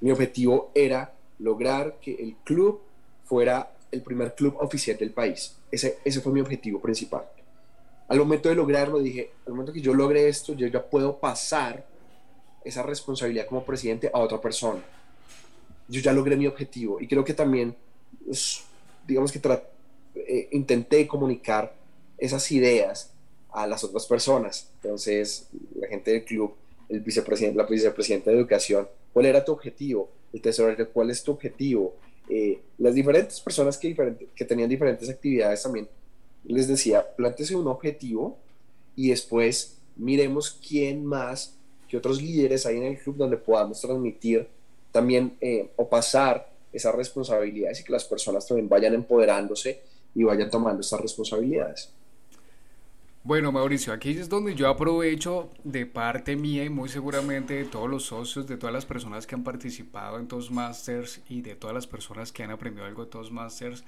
Mi 0.00 0.12
objetivo 0.12 0.70
era 0.76 1.12
lograr 1.40 1.98
que 2.00 2.14
el 2.14 2.36
club 2.44 2.80
fuera 3.24 3.72
el 3.90 4.02
primer 4.02 4.36
club 4.36 4.56
oficial 4.60 4.96
del 4.96 5.10
país. 5.10 5.56
Ese, 5.72 5.98
ese 6.04 6.20
fue 6.20 6.32
mi 6.32 6.40
objetivo 6.40 6.80
principal. 6.80 7.24
Al 8.06 8.18
momento 8.18 8.48
de 8.48 8.54
lograrlo, 8.54 9.00
dije, 9.00 9.32
al 9.44 9.54
momento 9.54 9.72
que 9.72 9.80
yo 9.80 9.92
logre 9.92 10.28
esto, 10.28 10.54
yo 10.54 10.68
ya 10.68 10.84
puedo 10.84 11.18
pasar 11.18 11.84
esa 12.64 12.84
responsabilidad 12.84 13.46
como 13.46 13.64
presidente 13.64 14.08
a 14.12 14.20
otra 14.20 14.40
persona. 14.40 14.82
Yo 15.88 16.00
ya 16.00 16.12
logré 16.12 16.36
mi 16.36 16.46
objetivo 16.46 17.00
y 17.00 17.06
creo 17.06 17.24
que 17.24 17.34
también, 17.34 17.74
pues, 18.24 18.64
digamos 19.06 19.32
que 19.32 19.40
eh, 20.14 20.48
intenté 20.52 21.06
comunicar 21.06 21.74
esas 22.18 22.50
ideas 22.52 23.12
a 23.50 23.66
las 23.66 23.84
otras 23.84 24.06
personas. 24.06 24.70
Entonces, 24.82 25.48
la 25.74 25.88
gente 25.88 26.12
del 26.12 26.24
club, 26.24 26.54
el 26.88 27.00
vicepresidente, 27.00 27.58
la 27.58 27.64
vicepresidenta 27.64 28.30
de 28.30 28.36
educación, 28.36 28.88
¿cuál 29.12 29.26
era 29.26 29.44
tu 29.44 29.52
objetivo? 29.52 30.10
El 30.32 30.40
tesorero, 30.40 30.88
¿cuál 30.90 31.10
es 31.10 31.22
tu 31.22 31.32
objetivo? 31.32 31.94
Eh, 32.28 32.60
las 32.78 32.94
diferentes 32.94 33.40
personas 33.40 33.76
que, 33.76 33.94
que 34.34 34.44
tenían 34.44 34.68
diferentes 34.68 35.08
actividades 35.08 35.62
también 35.62 35.88
les 36.44 36.68
decía, 36.68 37.04
plántese 37.16 37.54
un 37.54 37.68
objetivo 37.68 38.38
y 38.96 39.10
después 39.10 39.78
miremos 39.96 40.58
quién 40.66 41.04
más, 41.04 41.56
qué 41.88 41.96
otros 41.96 42.20
líderes 42.20 42.66
hay 42.66 42.78
en 42.78 42.84
el 42.84 42.98
club 42.98 43.16
donde 43.16 43.36
podamos 43.36 43.80
transmitir 43.80 44.48
también 44.92 45.36
eh, 45.40 45.70
o 45.76 45.88
pasar 45.88 46.52
esas 46.72 46.94
responsabilidades 46.94 47.80
y 47.80 47.84
que 47.84 47.92
las 47.92 48.04
personas 48.04 48.46
también 48.46 48.68
vayan 48.68 48.94
empoderándose 48.94 49.82
y 50.14 50.22
vayan 50.22 50.50
tomando 50.50 50.80
estas 50.80 51.00
responsabilidades. 51.00 51.92
Bueno, 53.24 53.52
Mauricio, 53.52 53.92
aquí 53.92 54.10
es 54.10 54.28
donde 54.28 54.56
yo 54.56 54.68
aprovecho 54.68 55.48
de 55.62 55.86
parte 55.86 56.34
mía 56.34 56.64
y 56.64 56.70
muy 56.70 56.88
seguramente 56.88 57.54
de 57.54 57.64
todos 57.64 57.88
los 57.88 58.06
socios, 58.06 58.48
de 58.48 58.56
todas 58.56 58.72
las 58.72 58.84
personas 58.84 59.28
que 59.28 59.36
han 59.36 59.44
participado 59.44 60.18
en 60.18 60.26
Toastmasters 60.26 61.20
y 61.28 61.40
de 61.40 61.54
todas 61.54 61.72
las 61.72 61.86
personas 61.86 62.32
que 62.32 62.42
han 62.42 62.50
aprendido 62.50 62.84
algo 62.84 63.04
de 63.04 63.10
Toastmasters, 63.12 63.84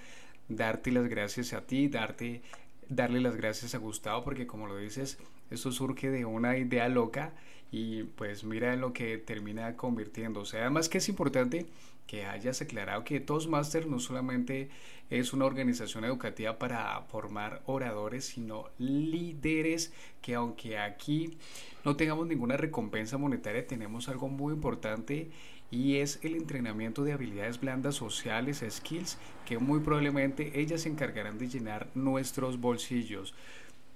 darte 0.48 0.92
las 0.92 1.08
gracias 1.08 1.52
a 1.52 1.62
ti, 1.62 1.88
darte, 1.88 2.42
darle 2.88 3.20
las 3.20 3.34
gracias 3.34 3.74
a 3.74 3.78
Gustavo, 3.78 4.22
porque 4.22 4.46
como 4.46 4.68
lo 4.68 4.76
dices, 4.76 5.18
esto 5.50 5.72
surge 5.72 6.10
de 6.10 6.24
una 6.24 6.56
idea 6.56 6.88
loca 6.88 7.32
y 7.76 8.04
pues 8.04 8.44
mira 8.44 8.72
en 8.72 8.80
lo 8.80 8.92
que 8.92 9.18
termina 9.18 9.76
convirtiéndose. 9.76 10.60
Además 10.60 10.88
que 10.88 10.98
es 10.98 11.08
importante 11.08 11.66
que 12.06 12.24
hayas 12.24 12.62
aclarado 12.62 13.02
que 13.02 13.18
Toastmasters 13.18 13.88
no 13.88 13.98
solamente 13.98 14.68
es 15.10 15.32
una 15.32 15.46
organización 15.46 16.04
educativa 16.04 16.56
para 16.56 17.00
formar 17.08 17.62
oradores, 17.66 18.26
sino 18.26 18.70
líderes 18.78 19.92
que 20.22 20.36
aunque 20.36 20.78
aquí 20.78 21.36
no 21.84 21.96
tengamos 21.96 22.28
ninguna 22.28 22.56
recompensa 22.56 23.18
monetaria, 23.18 23.66
tenemos 23.66 24.08
algo 24.08 24.28
muy 24.28 24.54
importante 24.54 25.32
y 25.72 25.96
es 25.96 26.20
el 26.22 26.36
entrenamiento 26.36 27.02
de 27.02 27.14
habilidades 27.14 27.58
blandas 27.58 27.96
sociales, 27.96 28.64
skills, 28.70 29.18
que 29.46 29.58
muy 29.58 29.80
probablemente 29.80 30.60
ellas 30.60 30.82
se 30.82 30.90
encargarán 30.90 31.38
de 31.38 31.48
llenar 31.48 31.88
nuestros 31.96 32.60
bolsillos. 32.60 33.34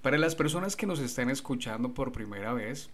Para 0.01 0.17
las 0.17 0.35
personas 0.35 0.75
que 0.75 0.85
nos 0.85 0.99
están 0.99 1.29
escuchando 1.29 1.93
por 1.93 2.11
primera 2.11 2.51
vez, 2.51 2.89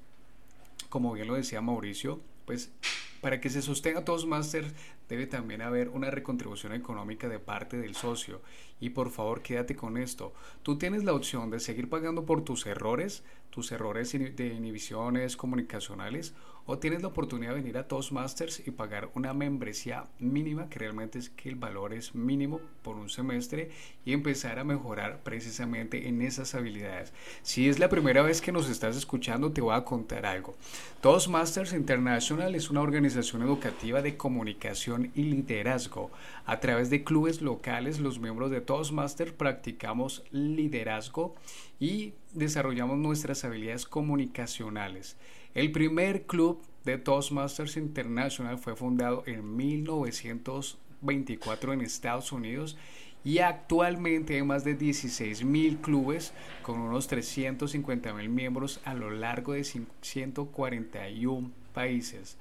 como 0.96 1.12
bien 1.12 1.28
lo 1.28 1.34
decía 1.34 1.60
Mauricio, 1.60 2.22
pues 2.46 2.72
para 3.20 3.42
que 3.42 3.50
se 3.50 3.62
sostenga 3.62 4.06
Toastmasters 4.06 4.74
debe 5.10 5.28
también 5.28 5.62
haber 5.62 5.90
una 5.90 6.10
recontribución 6.10 6.72
económica 6.72 7.28
de 7.28 7.38
parte 7.38 7.76
del 7.76 7.96
socio. 7.96 8.42
Y 8.80 8.92
por 8.92 9.10
favor, 9.10 9.42
quédate 9.42 9.76
con 9.76 9.98
esto. 9.98 10.34
Tú 10.64 10.78
tienes 10.78 11.04
la 11.04 11.12
opción 11.12 11.50
de 11.50 11.60
seguir 11.60 11.90
pagando 11.90 12.26
por 12.26 12.46
tus 12.46 12.66
errores, 12.66 13.26
tus 13.50 13.74
errores 13.74 14.14
de 14.14 14.54
inhibiciones 14.56 15.36
comunicacionales, 15.36 16.34
o 16.68 16.80
tienes 16.80 17.02
la 17.02 17.10
oportunidad 17.10 17.52
de 17.52 17.62
venir 17.62 17.78
a 17.78 17.88
Toastmasters 17.88 18.68
y 18.68 18.72
pagar 18.72 19.10
una 19.14 19.34
membresía 19.34 20.06
mínima, 20.20 20.70
que 20.70 20.80
realmente 20.80 21.20
es 21.20 21.30
que 21.30 21.50
el 21.50 21.56
valor 21.56 21.94
es 21.94 22.16
mínimo 22.16 22.60
por 22.82 22.96
un 22.96 23.10
semestre, 23.10 23.70
y 24.04 24.14
empezar 24.14 24.58
a 24.58 24.64
mejorar 24.64 25.22
precisamente 25.24 26.08
en 26.08 26.22
esas 26.22 26.56
habilidades. 26.56 27.14
Si 27.44 27.70
es 27.70 27.80
la 27.80 27.90
primera 27.90 28.24
vez 28.24 28.42
que 28.42 28.52
nos 28.52 28.70
estás 28.70 28.98
escuchando, 28.98 29.52
te 29.52 29.62
voy 29.62 29.76
a 29.76 29.86
contar 29.86 30.26
algo. 30.26 30.56
Toastmasters 31.02 31.74
International 31.74 32.56
es 32.56 32.70
una 32.70 32.82
organización 32.82 33.44
educativa 33.44 34.02
de 34.02 34.18
comunicación 34.18 35.12
y 35.14 35.24
liderazgo. 35.24 36.10
A 36.46 36.60
través 36.60 36.90
de 36.90 37.04
clubes 37.04 37.42
locales, 37.42 38.00
los 38.00 38.20
miembros 38.20 38.50
de 38.50 38.62
Toastmasters 38.62 39.34
practicamos 39.34 40.24
liderazgo 40.32 41.36
y 41.80 42.14
desarrollamos 42.34 42.98
nuestras 42.98 43.44
habilidades 43.44 43.86
comunicacionales. 43.86 45.16
El 45.56 45.72
primer 45.72 46.24
club 46.24 46.62
de 46.84 46.98
Toastmasters 46.98 47.78
International 47.78 48.58
fue 48.58 48.76
fundado 48.76 49.24
en 49.26 49.56
1924 49.56 51.72
en 51.72 51.80
Estados 51.80 52.34
Unidos 52.34 52.76
y 53.24 53.40
actualmente 53.40 54.36
hay 54.36 54.44
más 54.44 54.66
de 54.66 54.78
16.000 54.78 55.80
clubes 55.80 56.34
con 56.62 56.82
unos 56.82 57.10
350.000 57.10 58.28
miembros 58.28 58.82
a 58.84 58.94
lo 58.94 59.12
largo 59.12 59.54
de 59.54 59.64
141 59.64 61.52
países. 61.74 62.38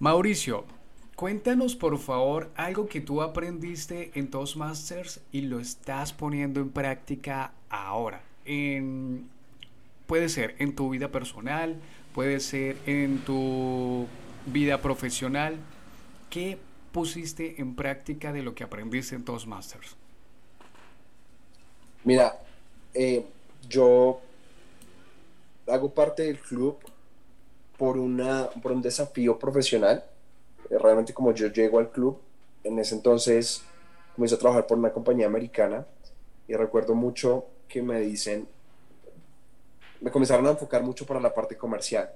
Mauricio, 0.00 0.64
cuéntanos 1.14 1.76
por 1.76 1.96
favor 1.98 2.50
algo 2.56 2.88
que 2.88 3.00
tú 3.00 3.22
aprendiste 3.22 4.10
en 4.16 4.30
Toastmasters 4.30 5.20
y 5.30 5.42
lo 5.42 5.60
estás 5.60 6.12
poniendo 6.12 6.60
en 6.60 6.70
práctica 6.70 7.52
ahora. 7.68 8.24
puede 10.06 10.28
ser 10.28 10.56
en 10.58 10.74
tu 10.74 10.90
vida 10.90 11.12
personal, 11.12 11.80
puede 12.14 12.40
ser 12.40 12.76
en 12.86 13.18
tu 13.24 14.06
vida 14.46 14.80
profesional. 14.80 15.56
¿Qué 16.28 16.58
pusiste 16.92 17.60
en 17.60 17.74
práctica 17.74 18.32
de 18.32 18.42
lo 18.42 18.54
que 18.54 18.64
aprendiste 18.64 19.14
en 19.14 19.24
Toastmasters? 19.24 19.96
Mira, 22.04 22.40
eh, 22.94 23.24
yo 23.68 24.20
hago 25.68 25.90
parte 25.90 26.24
del 26.24 26.38
club 26.38 26.78
por, 27.76 27.96
una, 27.96 28.48
por 28.62 28.72
un 28.72 28.82
desafío 28.82 29.38
profesional. 29.38 30.04
Eh, 30.70 30.78
realmente 30.78 31.12
como 31.12 31.32
yo 31.32 31.48
llego 31.48 31.78
al 31.78 31.90
club, 31.90 32.18
en 32.64 32.78
ese 32.78 32.94
entonces 32.94 33.62
comencé 34.14 34.34
a 34.34 34.38
trabajar 34.38 34.66
por 34.66 34.78
una 34.78 34.92
compañía 34.92 35.26
americana 35.26 35.86
y 36.48 36.54
recuerdo 36.54 36.94
mucho 36.94 37.46
que 37.68 37.82
me 37.82 38.00
dicen, 38.00 38.48
me 40.00 40.10
comenzaron 40.10 40.46
a 40.46 40.50
enfocar 40.50 40.82
mucho 40.82 41.06
para 41.06 41.20
la 41.20 41.32
parte 41.32 41.56
comercial. 41.56 42.10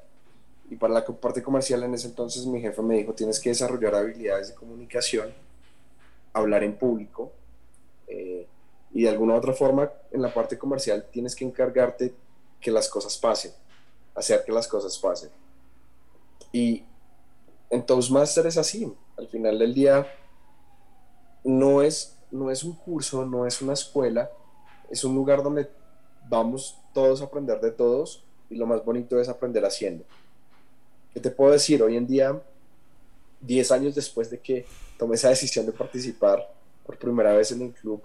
Y 0.71 0.77
para 0.77 0.95
la 0.95 1.05
parte 1.05 1.43
comercial 1.43 1.83
en 1.83 1.95
ese 1.95 2.09
entonces 2.09 2.47
mi 2.47 2.61
jefe 2.61 2.81
me 2.83 2.97
dijo, 2.97 3.13
tienes 3.13 3.39
que 3.39 3.51
desarrollar 3.51 3.95
habilidades 3.95 4.49
de 4.49 4.55
comunicación, 4.55 5.33
hablar 6.33 6.65
en 6.65 6.77
público, 6.77 7.33
eh, 8.09 8.47
y 8.93 9.03
de 9.03 9.09
alguna 9.09 9.35
otra 9.35 9.53
forma 9.53 9.91
en 10.11 10.23
la 10.23 10.33
parte 10.33 10.57
comercial 10.57 11.07
tienes 11.11 11.35
que 11.35 11.45
encargarte 11.45 12.15
que 12.61 12.71
las 12.71 12.89
cosas 12.89 13.19
pasen, 13.19 13.53
hacer 14.15 14.43
que 14.45 14.53
las 14.53 14.67
cosas 14.67 14.97
pasen. 14.99 15.31
Y 16.53 16.85
en 17.69 17.85
Toastmaster 17.85 18.47
es 18.47 18.57
así, 18.57 18.91
al 19.19 19.29
final 19.29 19.59
del 19.59 19.75
día 19.75 20.07
no 21.43 21.83
es, 21.83 22.17
no 22.31 22.51
es 22.51 22.65
un 22.65 22.75
curso, 22.75 23.27
no 23.27 23.47
es 23.47 23.61
una 23.61 23.75
escuela, 23.75 24.31
es 24.91 25.05
un 25.05 25.15
lugar 25.15 25.43
donde 25.43 25.69
vamos 26.29 26.79
todos 26.93 27.21
a 27.21 27.25
aprender 27.25 27.61
de 27.61 27.71
todos 27.71 28.23
y 28.51 28.57
lo 28.57 28.67
más 28.67 28.85
bonito 28.85 29.21
es 29.21 29.29
aprender 29.29 29.65
haciendo. 29.65 30.05
¿Qué 31.13 31.21
te 31.21 31.31
puedo 31.31 31.53
decir? 31.53 31.83
Hoy 31.83 31.97
en 31.97 32.07
día, 32.07 32.41
10 33.41 33.73
años 33.73 33.95
después 33.95 34.31
de 34.31 34.41
que 34.41 34.67
tomé 34.99 35.15
esa 35.15 35.29
decisión 35.29 35.67
de 35.67 35.73
participar 35.73 36.49
por 36.85 36.99
primera 36.99 37.33
vez 37.35 37.53
en 37.53 37.63
el 37.63 37.73
club, 37.73 38.03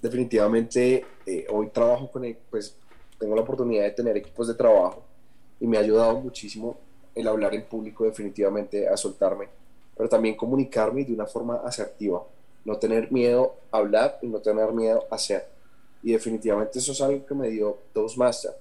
definitivamente 0.00 1.04
eh, 1.24 1.46
hoy 1.50 1.68
trabajo 1.68 2.10
con 2.10 2.24
él, 2.24 2.36
pues 2.50 2.76
tengo 3.18 3.34
la 3.34 3.42
oportunidad 3.42 3.84
de 3.84 3.90
tener 3.90 4.16
equipos 4.16 4.48
de 4.48 4.54
trabajo 4.54 5.02
y 5.60 5.66
me 5.66 5.78
ha 5.78 5.80
ayudado 5.80 6.20
muchísimo 6.20 6.78
el 7.14 7.28
hablar 7.28 7.54
en 7.54 7.64
público 7.64 8.04
definitivamente 8.04 8.88
a 8.88 8.96
soltarme, 8.96 9.48
pero 9.96 10.08
también 10.08 10.36
comunicarme 10.36 11.04
de 11.04 11.14
una 11.14 11.26
forma 11.26 11.56
asertiva, 11.64 12.22
no 12.64 12.76
tener 12.76 13.10
miedo 13.10 13.54
a 13.70 13.78
hablar 13.78 14.18
y 14.20 14.26
no 14.26 14.38
tener 14.40 14.72
miedo 14.72 15.06
a 15.10 15.14
hacer 15.14 15.55
y 16.02 16.12
definitivamente 16.12 16.78
eso 16.78 16.92
es 16.92 17.00
algo 17.00 17.24
que 17.26 17.34
me 17.34 17.48
dio 17.48 17.78
Toastmaster. 17.92 18.52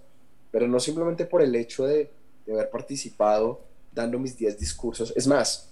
Pero 0.51 0.67
no 0.67 0.79
simplemente 0.79 1.25
por 1.25 1.41
el 1.41 1.55
hecho 1.55 1.85
de, 1.85 2.09
haber 2.47 2.69
participado 2.69 3.61
dando 3.91 4.19
mis 4.19 4.37
10 4.37 4.59
discursos. 4.59 5.13
Es 5.15 5.27
más, 5.27 5.69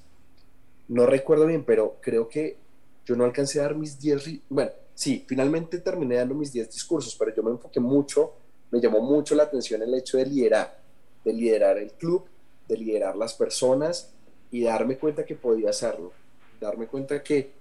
no 0.88 1.06
recuerdo 1.06 1.46
bien, 1.46 1.64
pero 1.64 1.98
creo 2.02 2.28
que 2.28 2.58
yo 3.06 3.16
no 3.16 3.26
alcancé 3.26 3.60
a 3.60 3.64
dar 3.64 3.76
mis 3.76 4.00
10... 4.00 4.42
Bueno, 4.50 4.72
sí, 4.94 5.24
finalmente 5.28 5.80
terminé 5.80 6.16
dando 6.16 6.36
mis 6.36 6.52
10 6.52 6.72
discursos, 6.72 7.16
pero 7.16 7.34
yo 7.34 7.44
me 7.44 7.52
enfoqué 7.52 7.80
mucho, 7.80 8.34
me 8.72 8.80
llamó 8.80 9.02
mucho 9.02 9.36
la 9.36 9.44
atención 9.44 9.82
el 9.82 9.94
hecho 9.94 10.18
de 10.18 10.26
liderar, 10.26 10.80
de 11.24 11.34
liderar 11.34 11.78
el 11.78 11.92
club, 11.92 12.26
de 12.68 12.78
liderar 12.78 13.16
las 13.16 13.34
personas 13.34 14.12
y 14.52 14.64
darme 14.64 14.98
cuenta 14.98 15.26
que 15.26 15.36
podía 15.36 15.70
hacerlo, 15.70 16.12
darme 16.60 16.88
cuenta 16.88 17.22
que 17.22 17.52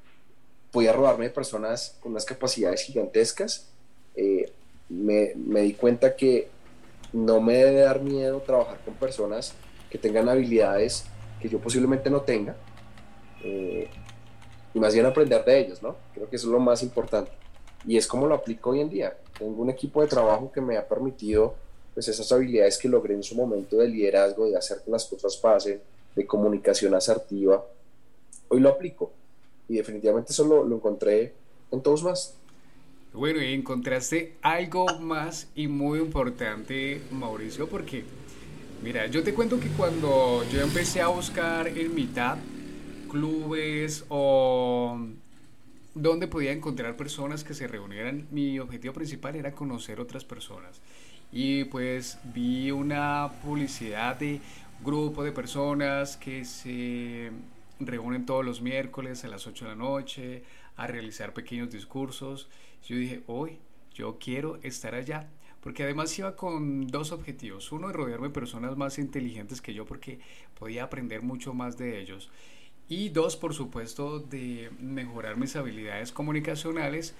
podía 0.70 0.92
robarme 0.92 1.26
de 1.26 1.30
personas 1.30 1.96
con 2.00 2.12
unas 2.12 2.24
capacidades 2.24 2.82
gigantescas 2.82 3.71
eh, 4.14 4.52
me, 4.88 5.34
di 5.34 5.74
cuenta 5.74 6.16
que 6.16 6.48
no 7.12 7.40
me 7.40 7.54
debe 7.54 7.80
dar 7.80 8.00
miedo 8.00 8.40
trabajar 8.40 8.78
con 8.84 8.94
personas 8.94 9.54
que 9.90 9.98
tengan 9.98 10.28
habilidades 10.28 11.04
que 11.40 11.48
yo 11.48 11.58
posiblemente 11.58 12.10
no 12.10 12.22
tenga. 12.22 12.56
Eh, 13.42 13.88
y 14.74 14.80
más 14.80 14.94
bien 14.94 15.06
aprender 15.06 15.44
de 15.44 15.60
ellos, 15.60 15.82
¿no? 15.82 15.96
Creo 16.14 16.28
que 16.28 16.36
es 16.36 16.44
lo 16.44 16.58
más 16.58 16.82
importante. 16.82 17.30
Y 17.86 17.96
es 17.96 18.06
como 18.06 18.26
lo 18.26 18.34
aplico 18.34 18.70
hoy 18.70 18.80
en 18.80 18.88
día. 18.88 19.16
Tengo 19.38 19.60
un 19.62 19.70
equipo 19.70 20.00
de 20.00 20.08
trabajo 20.08 20.50
que 20.52 20.60
me 20.60 20.76
ha 20.76 20.86
permitido 20.86 21.54
pues 21.92 22.08
esas 22.08 22.30
habilidades 22.32 22.78
que 22.78 22.88
logré 22.88 23.14
en 23.14 23.22
su 23.22 23.34
momento 23.34 23.76
de 23.76 23.88
liderazgo, 23.88 24.46
de 24.46 24.56
hacer 24.56 24.78
que 24.82 24.90
las 24.90 25.04
cosas 25.04 25.36
pasen, 25.36 25.80
de 26.14 26.26
comunicación 26.26 26.94
asertiva. 26.94 27.62
Hoy 28.48 28.60
lo 28.60 28.70
aplico 28.70 29.10
y 29.68 29.76
definitivamente 29.76 30.32
eso 30.32 30.44
lo, 30.44 30.64
lo 30.64 30.76
encontré 30.76 31.34
en 31.70 31.82
todos 31.82 32.02
más. 32.02 32.36
Bueno, 33.14 33.42
y 33.42 33.52
encontraste 33.52 34.36
algo 34.40 34.86
más 34.98 35.48
y 35.54 35.68
muy 35.68 35.98
importante, 35.98 37.02
Mauricio, 37.10 37.68
porque, 37.68 38.04
mira, 38.82 39.06
yo 39.06 39.22
te 39.22 39.34
cuento 39.34 39.60
que 39.60 39.68
cuando 39.68 40.42
yo 40.50 40.62
empecé 40.62 41.02
a 41.02 41.08
buscar 41.08 41.68
en 41.68 41.94
mitad 41.94 42.38
clubes 43.10 44.06
o 44.08 44.98
donde 45.94 46.26
podía 46.26 46.52
encontrar 46.52 46.96
personas 46.96 47.44
que 47.44 47.52
se 47.52 47.68
reunieran, 47.68 48.26
mi 48.30 48.58
objetivo 48.58 48.94
principal 48.94 49.36
era 49.36 49.52
conocer 49.52 50.00
otras 50.00 50.24
personas. 50.24 50.80
Y 51.30 51.64
pues 51.64 52.18
vi 52.34 52.70
una 52.70 53.30
publicidad 53.42 54.16
de 54.16 54.40
grupo 54.82 55.22
de 55.22 55.32
personas 55.32 56.16
que 56.16 56.46
se 56.46 57.30
reúnen 57.86 58.26
todos 58.26 58.44
los 58.44 58.60
miércoles 58.60 59.24
a 59.24 59.28
las 59.28 59.46
8 59.46 59.64
de 59.64 59.70
la 59.70 59.76
noche 59.76 60.44
a 60.76 60.86
realizar 60.86 61.32
pequeños 61.32 61.70
discursos. 61.70 62.48
Yo 62.86 62.96
dije, 62.96 63.22
hoy 63.26 63.58
yo 63.94 64.18
quiero 64.18 64.58
estar 64.62 64.94
allá. 64.94 65.28
Porque 65.60 65.84
además 65.84 66.18
iba 66.18 66.34
con 66.34 66.88
dos 66.88 67.12
objetivos. 67.12 67.70
Uno, 67.70 67.86
de 67.86 67.92
rodearme 67.92 68.28
de 68.28 68.34
personas 68.34 68.76
más 68.76 68.98
inteligentes 68.98 69.60
que 69.60 69.74
yo 69.74 69.86
porque 69.86 70.18
podía 70.58 70.84
aprender 70.84 71.22
mucho 71.22 71.54
más 71.54 71.78
de 71.78 72.00
ellos. 72.00 72.30
Y 72.88 73.10
dos, 73.10 73.36
por 73.36 73.54
supuesto, 73.54 74.18
de 74.18 74.70
mejorar 74.80 75.36
mis 75.36 75.54
habilidades 75.54 76.10
comunicacionales 76.10 77.14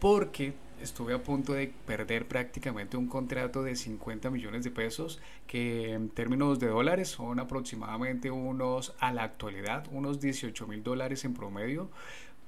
porque 0.00 0.54
estuve 0.80 1.14
a 1.14 1.22
punto 1.22 1.52
de 1.52 1.72
perder 1.86 2.26
prácticamente 2.26 2.96
un 2.96 3.08
contrato 3.08 3.62
de 3.62 3.76
50 3.76 4.30
millones 4.30 4.64
de 4.64 4.70
pesos 4.70 5.20
que 5.46 5.92
en 5.92 6.08
términos 6.08 6.58
de 6.58 6.68
dólares 6.68 7.08
son 7.08 7.40
aproximadamente 7.40 8.30
unos, 8.30 8.94
a 8.98 9.12
la 9.12 9.24
actualidad, 9.24 9.86
unos 9.90 10.20
18 10.20 10.66
mil 10.66 10.82
dólares 10.82 11.24
en 11.24 11.34
promedio 11.34 11.90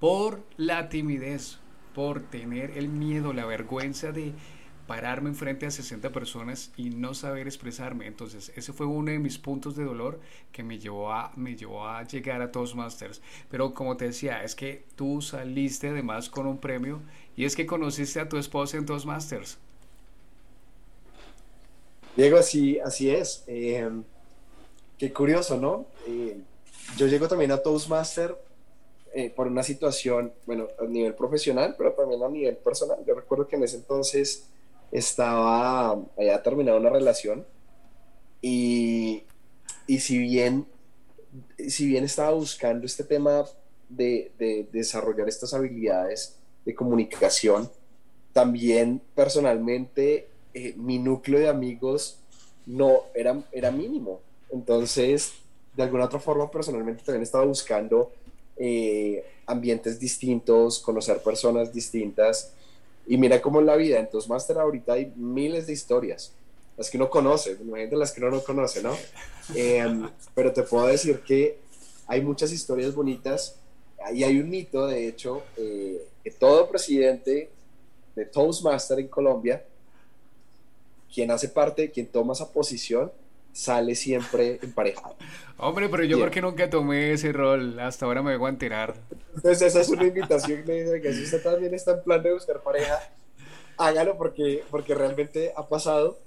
por 0.01 0.43
la 0.57 0.89
timidez, 0.89 1.59
por 1.95 2.21
tener 2.21 2.79
el 2.79 2.89
miedo, 2.89 3.33
la 3.33 3.45
vergüenza 3.45 4.13
de 4.13 4.33
pararme 4.89 5.29
enfrente 5.29 5.67
a 5.67 5.71
60 5.71 6.11
personas 6.11 6.73
y 6.79 6.89
no 6.89 7.13
saber 7.13 7.47
expresarme. 7.47 8.07
Entonces, 8.07 8.51
ese 8.57 8.73
fue 8.73 8.87
uno 8.87 9.13
de 9.13 9.19
mis 9.19 9.39
puntos 9.39 9.77
de 9.77 9.85
dolor 9.85 10.19
que 10.51 10.63
me 10.63 10.79
llevó 10.79 11.13
a, 11.13 11.31
me 11.37 11.55
llevó 11.55 11.87
a 11.87 12.03
llegar 12.05 12.41
a 12.41 12.51
Toastmasters. 12.51 13.21
Pero 13.51 13.75
como 13.75 13.99
te 13.99 14.07
decía, 14.07 14.43
es 14.43 14.55
que 14.55 14.85
tú 14.97 15.21
saliste 15.21 15.89
además 15.89 16.31
con 16.31 16.47
un 16.47 16.57
premio 16.57 17.01
y 17.37 17.45
es 17.45 17.55
que 17.55 17.67
conociste 17.67 18.19
a 18.19 18.31
tu 18.31 18.39
esposa 18.39 18.79
en 18.79 18.87
Toastmasters. 18.87 19.59
Diego, 22.17 22.39
así, 22.39 22.81
así 22.81 23.11
es. 23.11 23.45
Eh, 23.47 23.91
qué 24.97 25.13
curioso, 25.13 25.59
¿no? 25.59 25.85
Eh, 26.07 26.39
yo 26.97 27.07
llego 27.07 27.29
también 27.29 27.53
a 27.53 27.59
Toastmasters 27.59 28.35
eh, 29.13 29.29
por 29.29 29.49
una 29.49 29.63
situación, 29.63 30.33
bueno, 30.47 30.69
a 30.81 30.85
nivel 30.85 31.15
profesional, 31.15 31.75
pero 31.77 31.93
también 31.93 32.23
a 32.23 32.29
nivel 32.31 32.57
personal. 32.57 32.97
Yo 33.07 33.15
recuerdo 33.15 33.47
que 33.47 33.57
en 33.57 33.65
ese 33.65 33.77
entonces 33.77 34.49
estaba, 34.93 35.93
había 36.17 36.43
terminado 36.43 36.79
una 36.79 36.91
relación 36.91 37.47
y, 38.41 39.25
y 39.87 39.99
si 40.01 40.19
bien 40.19 40.67
si 41.69 41.87
bien 41.87 42.05
estaba 42.05 42.33
buscando 42.33 42.87
este 42.87 43.05
tema 43.05 43.45
de, 43.89 44.33
de, 44.39 44.67
desarrollar 44.73 45.29
estas 45.29 45.55
habilidades 45.55 46.37
de 46.65 46.75
comunicación, 46.75 47.71
también 48.33 49.01
personalmente 49.15 50.29
eh, 50.55 50.75
mi 50.77 50.99
núcleo 50.99 51.39
de 51.39 51.49
amigos 51.49 52.19
no 52.67 53.01
era, 53.15 53.43
era 53.53 53.71
mínimo. 53.71 54.21
Entonces, 54.51 55.33
de 55.77 55.83
alguna 55.83 56.05
otra 56.05 56.19
forma, 56.19 56.51
personalmente 56.51 57.03
también 57.03 57.23
estaba 57.23 57.45
buscando 57.45 58.13
eh, 58.57 59.25
ambientes 59.47 59.99
distintos, 59.99 60.79
conocer 60.81 61.23
personas 61.23 61.73
distintas 61.73 62.53
y 63.09 63.17
mira 63.17 63.41
cómo 63.41 63.61
es 63.61 63.67
la 63.67 63.77
vida. 63.77 63.99
En 63.99 64.09
Toastmaster 64.09 64.59
ahorita 64.59 64.93
hay 64.93 65.13
miles 65.17 65.67
de 65.67 65.73
historias, 65.73 66.33
las 66.77 66.91
que 66.91 66.99
uno 66.99 67.09
conoce, 67.09 67.57
imagínate 67.61 67.97
las 67.97 68.13
que 68.13 68.21
uno 68.21 68.31
no 68.31 68.45
conoce, 68.45 68.83
¿no? 68.83 68.95
Em, 69.55 70.09
pero 70.35 70.53
te 70.53 70.63
puedo 70.63 70.87
decir 70.87 71.21
que 71.21 71.59
hay 72.07 72.21
muchas 72.21 72.53
historias 72.53 72.95
bonitas. 72.95 73.57
Ahí 74.05 74.23
hay 74.23 74.39
un 74.39 74.49
mito, 74.51 74.87
de 74.87 75.09
hecho, 75.09 75.43
eh, 75.57 76.07
que 76.23 76.31
todo 76.31 76.69
presidente 76.69 77.51
de 78.15 78.25
Toastmaster 78.27 78.99
en 79.01 79.09
Colombia, 79.09 79.65
quien 81.13 81.31
hace 81.31 81.49
parte, 81.49 81.91
quien 81.91 82.07
toma 82.07 82.35
esa 82.35 82.53
posición, 82.53 83.11
sale 83.59 83.97
siempre 83.97 84.61
emparejado. 84.63 85.17
Hombre, 85.57 85.89
pero 85.89 86.05
yo 86.05 86.21
porque 86.21 86.41
nunca 86.41 86.71
tomé 86.71 87.13
ese 87.13 87.33
rol, 87.33 87.81
hasta 87.81 88.07
ahora 88.07 88.23
me 88.23 88.31
vengo 88.31 88.47
a 88.47 88.51
enterar. 88.51 88.95
Entonces 89.35 89.63
esa 89.63 89.81
es 89.81 89.89
una 89.89 90.05
invitación 90.05 90.63
que 90.63 91.13
si 91.13 91.25
usted 91.25 91.43
también 91.43 91.75
está 91.75 91.93
en 91.93 92.03
plan 92.05 92.23
de 92.23 92.33
buscar 92.33 92.63
pareja, 92.63 93.01
hágalo 93.77 94.17
porque, 94.17 94.63
porque 94.71 94.95
realmente 94.95 95.53
ha 95.57 95.67
pasado 95.67 96.19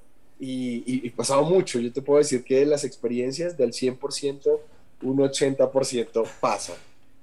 y, 0.41 0.83
y, 0.85 1.09
pasado 1.11 1.43
mucho. 1.43 1.79
Yo 1.79 1.93
te 1.93 2.01
puedo 2.01 2.17
decir 2.17 2.43
que 2.43 2.65
las 2.65 2.83
experiencias 2.83 3.55
del 3.55 3.71
100%, 3.71 4.59
un 5.03 5.17
80% 5.17 6.27
pasan. 6.41 6.75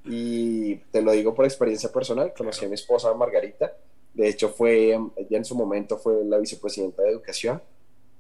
Y 0.07 0.77
te 0.91 1.03
lo 1.03 1.13
digo 1.13 1.35
por 1.35 1.45
experiencia 1.45 1.93
personal, 1.93 2.33
conocí 2.35 2.65
a 2.65 2.69
mi 2.69 2.77
esposa 2.77 3.13
Margarita, 3.13 3.75
de 4.15 4.27
hecho 4.27 4.49
fue, 4.49 4.99
ella 5.17 5.37
en 5.37 5.45
su 5.45 5.55
momento 5.55 5.99
fue 5.99 6.25
la 6.25 6.39
vicepresidenta 6.39 7.03
de 7.03 7.11
educación 7.11 7.61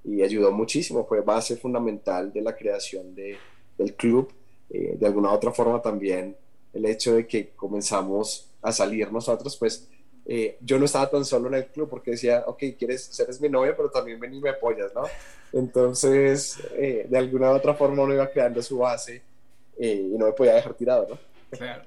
y 0.09 0.23
ayudó 0.23 0.51
muchísimo, 0.53 1.05
fue 1.07 1.21
base 1.21 1.57
fundamental 1.57 2.33
de 2.33 2.41
la 2.41 2.57
creación 2.57 3.15
de, 3.15 3.37
del 3.77 3.95
club. 3.95 4.33
Eh, 4.71 4.97
de 4.99 5.07
alguna 5.07 5.33
otra 5.33 5.53
forma 5.53 5.81
también 5.81 6.37
el 6.73 6.85
hecho 6.87 7.15
de 7.15 7.27
que 7.27 7.51
comenzamos 7.51 8.49
a 8.63 8.73
salir 8.73 9.11
nosotros, 9.13 9.57
pues 9.57 9.89
eh, 10.27 10.59
yo 10.61 10.79
no 10.79 10.85
estaba 10.85 11.11
tan 11.11 11.25
solo 11.25 11.49
en 11.49 11.55
el 11.55 11.67
club 11.67 11.89
porque 11.89 12.13
decía, 12.13 12.45
ok, 12.47 12.63
quieres 12.79 13.05
ser 13.05 13.29
mi 13.41 13.49
novia, 13.49 13.77
pero 13.77 13.91
también 13.91 14.21
ven 14.21 14.35
y 14.35 14.41
me 14.41 14.51
apoyas, 14.51 14.95
¿no? 14.95 15.05
Entonces, 15.53 16.59
eh, 16.73 17.07
de 17.09 17.19
alguna 17.19 17.51
otra 17.51 17.75
forma 17.75 18.03
uno 18.03 18.15
iba 18.15 18.31
creando 18.31 18.63
su 18.63 18.79
base 18.79 19.23
y 19.79 20.15
no 20.17 20.27
me 20.27 20.33
podía 20.33 20.55
dejar 20.55 20.75
tirado, 20.75 21.07
¿no? 21.09 21.19
Claro. 21.57 21.83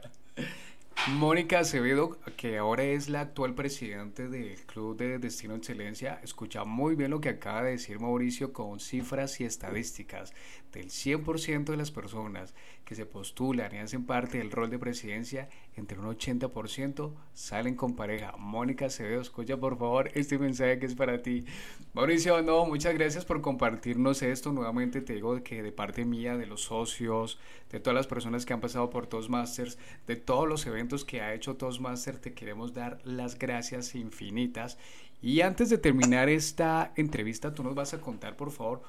Mónica 1.07 1.59
Acevedo, 1.59 2.19
que 2.37 2.59
ahora 2.59 2.83
es 2.83 3.09
la 3.09 3.21
actual 3.21 3.55
presidente 3.55 4.27
del 4.27 4.55
Club 4.67 4.97
de 4.97 5.17
Destino 5.17 5.55
Excelencia, 5.55 6.19
escucha 6.23 6.63
muy 6.63 6.95
bien 6.95 7.09
lo 7.09 7.19
que 7.19 7.29
acaba 7.29 7.63
de 7.63 7.71
decir 7.71 7.99
Mauricio 7.99 8.53
con 8.53 8.79
cifras 8.79 9.41
y 9.41 9.45
estadísticas 9.45 10.31
del 10.71 10.89
100% 10.89 11.65
de 11.65 11.77
las 11.77 11.91
personas 11.91 12.53
que 12.85 12.95
se 12.95 13.05
postulan 13.05 13.73
y 13.73 13.79
hacen 13.79 14.05
parte 14.05 14.37
del 14.37 14.51
rol 14.51 14.69
de 14.69 14.79
presidencia, 14.79 15.49
entre 15.75 15.99
un 15.99 16.05
80% 16.05 17.13
salen 17.33 17.75
con 17.75 17.95
pareja. 17.95 18.35
Mónica 18.37 18.85
Acevedo, 18.85 19.21
escucha 19.21 19.57
por 19.57 19.77
favor 19.77 20.09
este 20.13 20.37
mensaje 20.37 20.79
que 20.79 20.85
es 20.85 20.95
para 20.95 21.21
ti. 21.21 21.45
Mauricio, 21.93 22.41
no, 22.41 22.65
muchas 22.65 22.93
gracias 22.93 23.25
por 23.25 23.41
compartirnos 23.41 24.21
esto. 24.21 24.51
Nuevamente 24.51 25.01
te 25.01 25.13
digo 25.13 25.41
que 25.43 25.61
de 25.61 25.71
parte 25.71 26.05
mía, 26.05 26.37
de 26.37 26.47
los 26.47 26.63
socios, 26.63 27.39
de 27.69 27.79
todas 27.79 27.95
las 27.95 28.07
personas 28.07 28.45
que 28.45 28.53
han 28.53 28.61
pasado 28.61 28.89
por 28.89 29.07
Toastmasters, 29.07 29.77
de 30.07 30.15
todos 30.15 30.47
los 30.47 30.65
eventos 30.65 31.05
que 31.05 31.21
ha 31.21 31.33
hecho 31.33 31.55
Toastmasters, 31.55 32.21
te 32.21 32.33
queremos 32.33 32.73
dar 32.73 32.99
las 33.03 33.37
gracias 33.37 33.95
infinitas. 33.95 34.77
Y 35.21 35.41
antes 35.41 35.69
de 35.69 35.77
terminar 35.77 36.29
esta 36.29 36.93
entrevista, 36.95 37.53
tú 37.53 37.63
nos 37.63 37.75
vas 37.75 37.93
a 37.93 38.01
contar, 38.01 38.35
por 38.35 38.51
favor, 38.51 38.81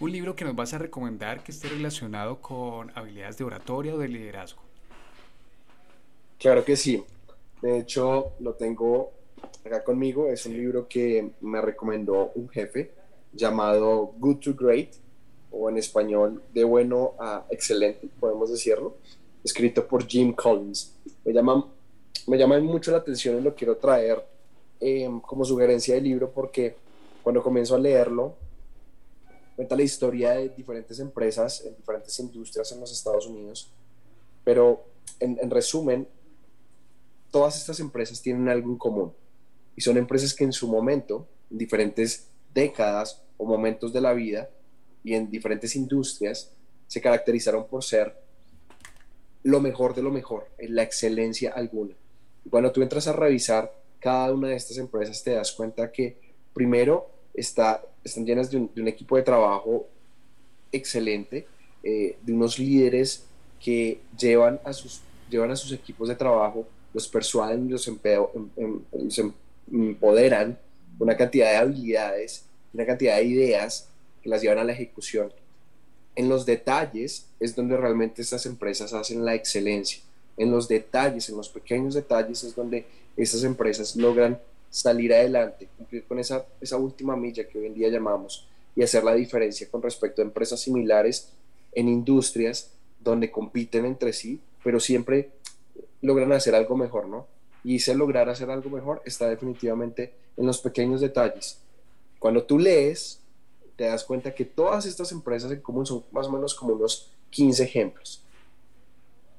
un 0.00 0.10
libro 0.10 0.34
que 0.34 0.44
nos 0.44 0.56
vas 0.56 0.74
a 0.74 0.78
recomendar 0.78 1.42
que 1.42 1.52
esté 1.52 1.68
relacionado 1.68 2.40
con 2.40 2.90
habilidades 2.94 3.38
de 3.38 3.44
oratoria 3.44 3.94
o 3.94 3.98
de 3.98 4.08
liderazgo. 4.08 4.62
Claro 6.38 6.64
que 6.64 6.76
sí. 6.76 7.02
De 7.62 7.78
hecho, 7.78 8.32
lo 8.40 8.54
tengo 8.54 9.12
acá 9.64 9.84
conmigo. 9.84 10.28
Es 10.28 10.46
un 10.46 10.54
libro 10.54 10.88
que 10.88 11.30
me 11.40 11.60
recomendó 11.60 12.32
un 12.34 12.48
jefe 12.48 12.90
llamado 13.32 14.12
Good 14.18 14.38
to 14.38 14.54
Great 14.54 14.90
o 15.50 15.70
en 15.70 15.78
español 15.78 16.42
de 16.52 16.64
bueno 16.64 17.12
a 17.18 17.46
excelente, 17.48 18.08
podemos 18.18 18.50
decirlo, 18.50 18.96
escrito 19.44 19.86
por 19.86 20.06
Jim 20.06 20.32
Collins. 20.32 20.94
Me 21.24 21.32
llama, 21.32 21.64
me 22.26 22.36
llama 22.36 22.58
mucho 22.58 22.90
la 22.90 22.98
atención 22.98 23.38
y 23.38 23.40
lo 23.40 23.54
quiero 23.54 23.76
traer 23.76 24.22
eh, 24.80 25.08
como 25.22 25.44
sugerencia 25.44 25.94
del 25.94 26.04
libro 26.04 26.30
porque 26.30 26.74
cuando 27.22 27.42
comienzo 27.42 27.76
a 27.76 27.78
leerlo, 27.78 28.34
cuenta 29.56 29.76
la 29.76 29.82
historia 29.82 30.32
de 30.32 30.48
diferentes 30.50 30.98
empresas 30.98 31.64
en 31.64 31.76
diferentes 31.76 32.18
industrias 32.18 32.70
en 32.72 32.80
los 32.80 32.92
Estados 32.92 33.26
Unidos, 33.26 33.70
pero 34.42 34.84
en, 35.20 35.38
en 35.40 35.50
resumen, 35.50 36.08
todas 37.30 37.56
estas 37.56 37.80
empresas 37.80 38.20
tienen 38.20 38.48
algo 38.48 38.70
en 38.70 38.78
común 38.78 39.12
y 39.76 39.80
son 39.80 39.96
empresas 39.96 40.34
que 40.34 40.44
en 40.44 40.52
su 40.52 40.68
momento, 40.68 41.26
en 41.50 41.58
diferentes 41.58 42.28
décadas 42.52 43.22
o 43.36 43.44
momentos 43.44 43.92
de 43.92 44.00
la 44.00 44.12
vida, 44.12 44.48
y 45.04 45.14
en 45.14 45.30
diferentes 45.30 45.76
industrias 45.76 46.50
se 46.86 47.00
caracterizaron 47.00 47.68
por 47.68 47.84
ser 47.84 48.16
lo 49.42 49.60
mejor 49.60 49.94
de 49.94 50.02
lo 50.02 50.10
mejor, 50.10 50.48
la 50.58 50.82
excelencia 50.82 51.52
alguna. 51.52 51.94
cuando 52.50 52.72
tú 52.72 52.82
entras 52.82 53.06
a 53.06 53.12
revisar 53.12 53.72
cada 54.00 54.32
una 54.32 54.48
de 54.48 54.56
estas 54.56 54.78
empresas, 54.78 55.22
te 55.22 55.32
das 55.32 55.52
cuenta 55.52 55.92
que 55.92 56.34
primero 56.52 57.10
está, 57.34 57.82
están 58.02 58.24
llenas 58.24 58.50
de 58.50 58.56
un, 58.58 58.88
equipo 58.88 59.16
de 59.16 59.22
trabajo 59.22 59.86
excelente, 60.72 61.46
eh, 61.82 62.16
de 62.22 62.32
unos 62.32 62.58
líderes 62.58 63.24
que 63.60 64.00
llevan 64.16 64.60
a, 64.64 64.72
sus, 64.72 65.02
llevan 65.28 65.50
a 65.50 65.56
sus 65.56 65.72
equipos 65.72 66.08
de 66.08 66.14
trabajo, 66.14 66.66
los 66.92 67.08
persuaden, 67.08 67.70
los, 67.70 67.86
em, 67.88 67.98
em, 68.56 68.80
los 68.92 69.20
empoderan, 69.70 70.58
una 70.98 71.16
cantidad 71.16 71.50
de 71.50 71.56
habilidades, 71.56 72.44
una 72.72 72.86
cantidad 72.86 73.16
de 73.16 73.24
ideas 73.24 73.88
que 74.22 74.28
las 74.28 74.42
llevan 74.42 74.58
a 74.58 74.64
la 74.64 74.72
ejecución. 74.72 75.32
En 76.14 76.28
los 76.28 76.46
detalles 76.46 77.26
es 77.40 77.56
donde 77.56 77.76
realmente 77.76 78.22
estas 78.22 78.46
empresas 78.46 78.92
hacen 78.92 79.24
la 79.24 79.34
excelencia. 79.34 80.00
En 80.36 80.50
los 80.50 80.68
detalles, 80.68 81.28
en 81.28 81.36
los 81.36 81.48
pequeños 81.48 81.94
detalles 81.94 82.44
es 82.44 82.54
donde 82.54 82.86
estas 83.16 83.42
empresas 83.44 83.96
logran 83.96 84.40
salir 84.74 85.14
adelante, 85.14 85.68
cumplir 85.78 86.04
con 86.04 86.18
esa, 86.18 86.44
esa 86.60 86.76
última 86.76 87.14
milla 87.14 87.46
que 87.46 87.60
hoy 87.60 87.66
en 87.66 87.74
día 87.74 87.88
llamamos 87.88 88.48
y 88.74 88.82
hacer 88.82 89.04
la 89.04 89.14
diferencia 89.14 89.68
con 89.70 89.80
respecto 89.80 90.20
a 90.20 90.24
empresas 90.24 90.60
similares 90.60 91.30
en 91.70 91.88
industrias 91.88 92.72
donde 92.98 93.30
compiten 93.30 93.84
entre 93.84 94.12
sí, 94.12 94.40
pero 94.64 94.80
siempre 94.80 95.30
logran 96.02 96.32
hacer 96.32 96.56
algo 96.56 96.76
mejor, 96.76 97.06
¿no? 97.06 97.28
Y 97.62 97.76
ese 97.76 97.94
lograr 97.94 98.28
hacer 98.28 98.50
algo 98.50 98.68
mejor 98.68 99.00
está 99.04 99.28
definitivamente 99.28 100.12
en 100.36 100.44
los 100.44 100.60
pequeños 100.60 101.00
detalles. 101.00 101.60
Cuando 102.18 102.42
tú 102.42 102.58
lees, 102.58 103.20
te 103.76 103.84
das 103.84 104.02
cuenta 104.02 104.34
que 104.34 104.44
todas 104.44 104.86
estas 104.86 105.12
empresas 105.12 105.52
en 105.52 105.60
común 105.60 105.86
son 105.86 106.02
más 106.10 106.26
o 106.26 106.32
menos 106.32 106.52
como 106.52 106.74
unos 106.74 107.12
15 107.30 107.62
ejemplos. 107.62 108.23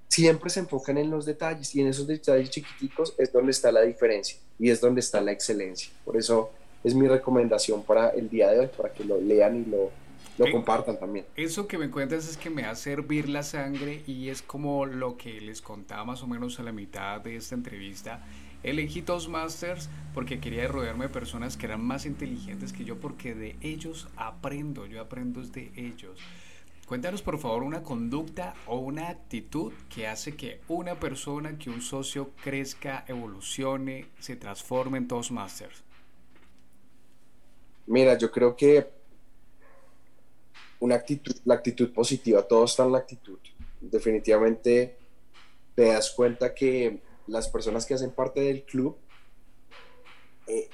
Siempre 0.07 0.49
se 0.49 0.61
enfocan 0.61 0.97
en 0.97 1.09
los 1.09 1.25
detalles 1.25 1.73
y 1.75 1.81
en 1.81 1.87
esos 1.87 2.07
detalles 2.07 2.49
chiquiticos 2.49 3.13
es 3.17 3.31
donde 3.33 3.51
está 3.51 3.71
la 3.71 3.81
diferencia 3.81 4.37
y 4.59 4.69
es 4.69 4.79
donde 4.79 5.01
está 5.01 5.19
la 5.21 5.31
excelencia. 5.31 5.91
Por 6.05 6.17
eso 6.17 6.51
es 6.83 6.93
mi 6.93 7.07
recomendación 7.07 7.83
para 7.83 8.09
el 8.09 8.29
día 8.29 8.51
de 8.51 8.59
hoy, 8.59 8.67
para 8.67 8.93
que 8.93 9.03
lo 9.03 9.19
lean 9.19 9.63
y 9.63 9.65
lo, 9.69 9.91
lo 10.37 10.51
compartan 10.51 10.99
también. 10.99 11.25
Eso 11.35 11.67
que 11.67 11.77
me 11.77 11.89
cuentas 11.89 12.27
es 12.27 12.37
que 12.37 12.49
me 12.49 12.63
hace 12.63 12.91
hervir 12.91 13.29
la 13.29 13.43
sangre 13.43 14.03
y 14.05 14.29
es 14.29 14.41
como 14.41 14.85
lo 14.85 15.17
que 15.17 15.41
les 15.41 15.61
contaba 15.61 16.05
más 16.05 16.21
o 16.23 16.27
menos 16.27 16.59
a 16.59 16.63
la 16.63 16.71
mitad 16.71 17.21
de 17.21 17.37
esta 17.37 17.55
entrevista. 17.55 18.21
Elegí 18.63 19.01
Toastmasters 19.01 19.89
porque 20.13 20.39
quería 20.39 20.67
rodearme 20.67 21.05
de 21.05 21.13
personas 21.13 21.55
que 21.55 21.67
eran 21.67 21.83
más 21.83 22.05
inteligentes 22.05 22.73
que 22.73 22.83
yo 22.83 22.99
porque 22.99 23.35
de 23.35 23.55
ellos 23.61 24.07
aprendo, 24.15 24.85
yo 24.87 25.01
aprendo 25.01 25.41
de 25.41 25.71
ellos. 25.75 26.19
Cuéntanos 26.85 27.23
por 27.23 27.39
favor 27.39 27.63
una 27.63 27.81
conducta 27.81 28.53
o 28.67 28.77
una 28.77 29.09
actitud 29.09 29.73
que 29.89 30.07
hace 30.07 30.35
que 30.35 30.61
una 30.67 30.99
persona, 30.99 31.57
que 31.57 31.71
un 31.71 31.81
socio 31.81 32.29
crezca, 32.43 33.03
evolucione, 33.07 34.05
se 34.19 34.35
transforme 34.35 34.99
en 34.99 35.07
Toastmasters. 35.07 35.83
Mira, 37.87 38.15
yo 38.17 38.31
creo 38.31 38.55
que 38.55 38.87
una 40.79 40.95
actitud, 40.95 41.35
la 41.45 41.55
actitud 41.55 41.91
positiva, 41.91 42.43
todo 42.43 42.65
está 42.65 42.83
en 42.83 42.91
la 42.91 42.99
actitud. 42.99 43.39
Definitivamente 43.81 44.95
te 45.73 45.85
das 45.85 46.11
cuenta 46.11 46.53
que 46.53 46.99
las 47.25 47.47
personas 47.47 47.85
que 47.87 47.95
hacen 47.95 48.11
parte 48.11 48.41
del 48.41 48.63
club, 48.63 48.95
eh, 50.45 50.69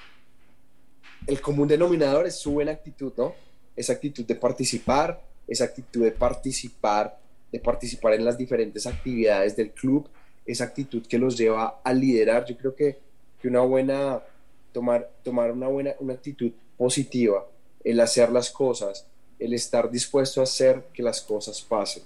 el 1.25 1.39
común 1.39 1.69
denominador 1.69 2.27
es 2.27 2.35
su 2.35 2.51
buena 2.51 2.73
actitud, 2.73 3.13
¿no? 3.15 3.33
Esa 3.77 3.93
actitud 3.93 4.25
de 4.25 4.35
participar, 4.35 5.30
esa 5.51 5.65
actitud 5.65 6.03
de 6.03 6.11
participar, 6.11 7.19
de 7.51 7.59
participar 7.59 8.13
en 8.13 8.23
las 8.23 8.37
diferentes 8.37 8.87
actividades 8.87 9.57
del 9.57 9.71
club, 9.71 10.07
esa 10.45 10.63
actitud 10.63 11.05
que 11.05 11.19
los 11.19 11.37
lleva 11.37 11.81
a 11.83 11.93
liderar. 11.93 12.45
Yo 12.45 12.57
creo 12.57 12.73
que, 12.73 12.99
que 13.41 13.49
una 13.49 13.59
buena, 13.59 14.23
tomar, 14.71 15.11
tomar 15.23 15.51
una 15.51 15.67
buena, 15.67 15.91
una 15.99 16.13
actitud 16.13 16.51
positiva, 16.77 17.45
el 17.83 17.99
hacer 17.99 18.31
las 18.31 18.49
cosas, 18.49 19.05
el 19.39 19.53
estar 19.53 19.91
dispuesto 19.91 20.39
a 20.39 20.45
hacer 20.45 20.85
que 20.93 21.03
las 21.03 21.19
cosas 21.19 21.61
pasen. 21.61 22.03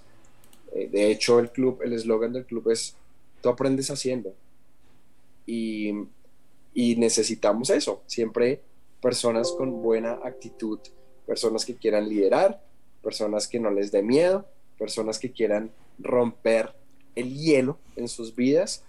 Eh, 0.74 0.90
de 0.92 1.12
hecho, 1.12 1.40
el 1.40 1.52
club, 1.52 1.82
el 1.84 1.94
eslogan 1.94 2.34
del 2.34 2.46
club 2.46 2.72
es, 2.72 2.96
tú 3.42 3.50
aprendes 3.50 3.92
haciendo. 3.92 4.34
Y, 5.46 5.92
y 6.74 6.96
necesitamos 6.96 7.70
eso, 7.70 8.02
siempre 8.08 8.62
personas 9.00 9.52
con 9.52 9.84
buena 9.84 10.14
actitud, 10.24 10.80
personas 11.28 11.64
que 11.64 11.76
quieran 11.76 12.10
liderar, 12.10 12.65
personas 13.06 13.48
que 13.48 13.60
no 13.60 13.70
les 13.70 13.92
dé 13.92 14.02
miedo, 14.02 14.48
personas 14.80 15.20
que 15.20 15.32
quieran 15.32 15.72
romper 16.00 16.74
el 17.14 17.38
hielo 17.38 17.78
en 17.96 18.10
sus 18.10 18.36
vidas 18.36 18.84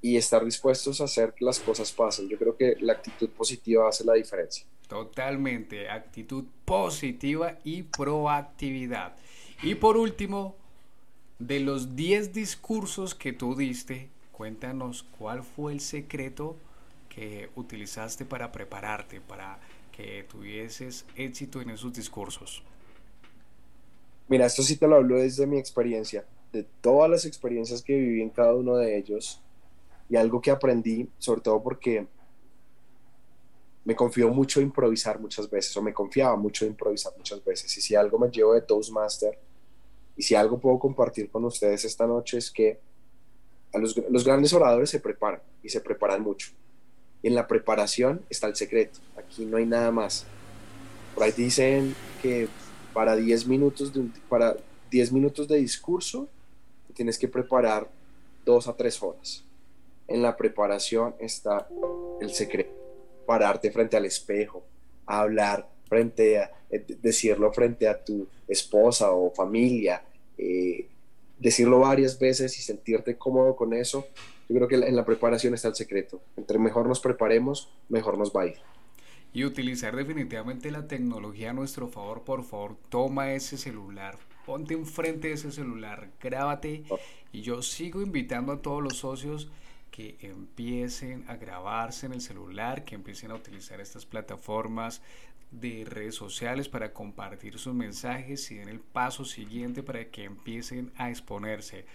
y 0.00 0.16
estar 0.16 0.44
dispuestos 0.44 1.00
a 1.00 1.04
hacer 1.04 1.34
que 1.34 1.44
las 1.44 1.58
cosas 1.58 1.90
pasen. 1.90 2.28
Yo 2.28 2.38
creo 2.38 2.56
que 2.56 2.76
la 2.80 2.92
actitud 2.92 3.28
positiva 3.30 3.88
hace 3.88 4.04
la 4.04 4.14
diferencia. 4.14 4.64
Totalmente, 4.86 5.90
actitud 5.90 6.44
positiva 6.64 7.58
y 7.64 7.82
proactividad. 7.82 9.16
Y 9.62 9.74
por 9.74 9.96
último, 9.96 10.54
de 11.40 11.58
los 11.58 11.96
10 11.96 12.32
discursos 12.32 13.16
que 13.16 13.32
tú 13.32 13.56
diste, 13.56 14.10
cuéntanos 14.30 15.04
cuál 15.18 15.42
fue 15.42 15.72
el 15.72 15.80
secreto 15.80 16.56
que 17.08 17.50
utilizaste 17.56 18.24
para 18.24 18.52
prepararte, 18.52 19.20
para 19.20 19.58
que 19.90 20.24
tuvieses 20.30 21.04
éxito 21.16 21.60
en 21.60 21.70
esos 21.70 21.92
discursos. 21.92 22.62
Mira, 24.28 24.46
esto 24.46 24.62
sí 24.62 24.76
te 24.76 24.88
lo 24.88 24.96
hablo 24.96 25.18
desde 25.18 25.46
mi 25.46 25.58
experiencia, 25.58 26.24
de 26.52 26.64
todas 26.80 27.10
las 27.10 27.24
experiencias 27.24 27.82
que 27.82 27.94
viví 27.94 28.22
en 28.22 28.30
cada 28.30 28.54
uno 28.54 28.76
de 28.76 28.96
ellos 28.96 29.42
y 30.08 30.16
algo 30.16 30.40
que 30.40 30.50
aprendí, 30.50 31.08
sobre 31.18 31.40
todo 31.40 31.62
porque 31.62 32.06
me 33.84 33.94
confío 33.94 34.30
mucho 34.30 34.60
improvisar 34.60 35.20
muchas 35.20 35.50
veces, 35.50 35.76
o 35.76 35.82
me 35.82 35.92
confiaba 35.92 36.36
mucho 36.36 36.64
improvisar 36.64 37.12
muchas 37.16 37.44
veces. 37.44 37.76
Y 37.76 37.82
si 37.82 37.94
algo 37.94 38.18
me 38.18 38.30
llevo 38.30 38.54
de 38.54 38.62
Toastmaster, 38.62 39.38
y 40.16 40.22
si 40.22 40.34
algo 40.34 40.58
puedo 40.58 40.78
compartir 40.78 41.28
con 41.28 41.44
ustedes 41.44 41.84
esta 41.84 42.06
noche 42.06 42.38
es 42.38 42.50
que 42.50 42.80
a 43.72 43.78
los 43.78 44.24
grandes 44.24 44.52
oradores 44.52 44.88
se 44.88 45.00
preparan, 45.00 45.42
y 45.62 45.68
se 45.68 45.80
preparan 45.80 46.22
mucho. 46.22 46.52
Y 47.22 47.28
en 47.28 47.34
la 47.34 47.46
preparación 47.46 48.24
está 48.30 48.46
el 48.46 48.56
secreto, 48.56 49.00
aquí 49.16 49.44
no 49.44 49.56
hay 49.56 49.66
nada 49.66 49.90
más. 49.90 50.24
Por 51.14 51.24
ahí 51.24 51.32
dicen 51.32 51.94
que 52.22 52.48
para 52.94 53.16
10 53.16 53.46
minutos 53.46 53.92
de, 53.92 54.08
para 54.28 54.56
10 54.90 55.12
minutos 55.12 55.48
de 55.48 55.58
discurso 55.58 56.28
tienes 56.94 57.18
que 57.18 57.28
preparar 57.28 57.90
dos 58.44 58.68
a 58.68 58.76
tres 58.76 59.02
horas. 59.02 59.44
En 60.06 60.22
la 60.22 60.36
preparación 60.36 61.14
está 61.18 61.68
el 62.20 62.30
secreto 62.32 62.84
pararte 63.24 63.70
frente 63.70 63.96
al 63.96 64.04
espejo, 64.04 64.62
hablar 65.06 65.68
frente 65.88 66.38
a, 66.38 66.50
eh, 66.70 66.84
decirlo 67.02 67.52
frente 67.52 67.88
a 67.88 68.02
tu 68.02 68.26
esposa 68.48 69.10
o 69.10 69.30
familia, 69.30 70.02
eh, 70.38 70.86
decirlo 71.38 71.80
varias 71.80 72.18
veces 72.18 72.58
y 72.58 72.62
sentirte 72.62 73.16
cómodo 73.16 73.56
con 73.56 73.74
eso, 73.74 74.06
yo 74.48 74.56
creo 74.56 74.68
que 74.68 74.74
en 74.76 74.96
la 74.96 75.04
preparación 75.04 75.54
está 75.54 75.68
el 75.68 75.74
secreto. 75.74 76.20
Entre 76.36 76.58
mejor 76.58 76.86
nos 76.86 77.00
preparemos, 77.00 77.70
mejor 77.88 78.18
nos 78.18 78.30
va 78.30 78.42
a 78.42 78.46
ir. 78.46 78.56
Y 79.34 79.44
utilizar 79.44 79.96
definitivamente 79.96 80.70
la 80.70 80.86
tecnología 80.86 81.50
a 81.50 81.54
nuestro 81.54 81.88
favor, 81.88 82.22
por 82.22 82.44
favor, 82.44 82.76
toma 82.88 83.32
ese 83.32 83.58
celular, 83.58 84.16
ponte 84.46 84.74
enfrente 84.74 85.28
de 85.28 85.34
ese 85.34 85.50
celular, 85.50 86.08
grábate. 86.22 86.84
Y 87.32 87.40
yo 87.42 87.60
sigo 87.60 88.00
invitando 88.00 88.52
a 88.52 88.62
todos 88.62 88.80
los 88.80 88.98
socios 88.98 89.48
que 89.90 90.16
empiecen 90.20 91.24
a 91.26 91.34
grabarse 91.34 92.06
en 92.06 92.12
el 92.12 92.20
celular, 92.20 92.84
que 92.84 92.94
empiecen 92.94 93.32
a 93.32 93.34
utilizar 93.34 93.80
estas 93.80 94.06
plataformas 94.06 95.02
de 95.50 95.84
redes 95.84 96.14
sociales 96.14 96.68
para 96.68 96.92
compartir 96.92 97.58
sus 97.58 97.74
mensajes 97.74 98.48
y 98.52 98.56
den 98.56 98.68
el 98.68 98.78
paso 98.78 99.24
siguiente 99.24 99.82
para 99.82 100.04
que 100.12 100.24
empiecen 100.24 100.92
a 100.96 101.10
exponerse. 101.10 101.86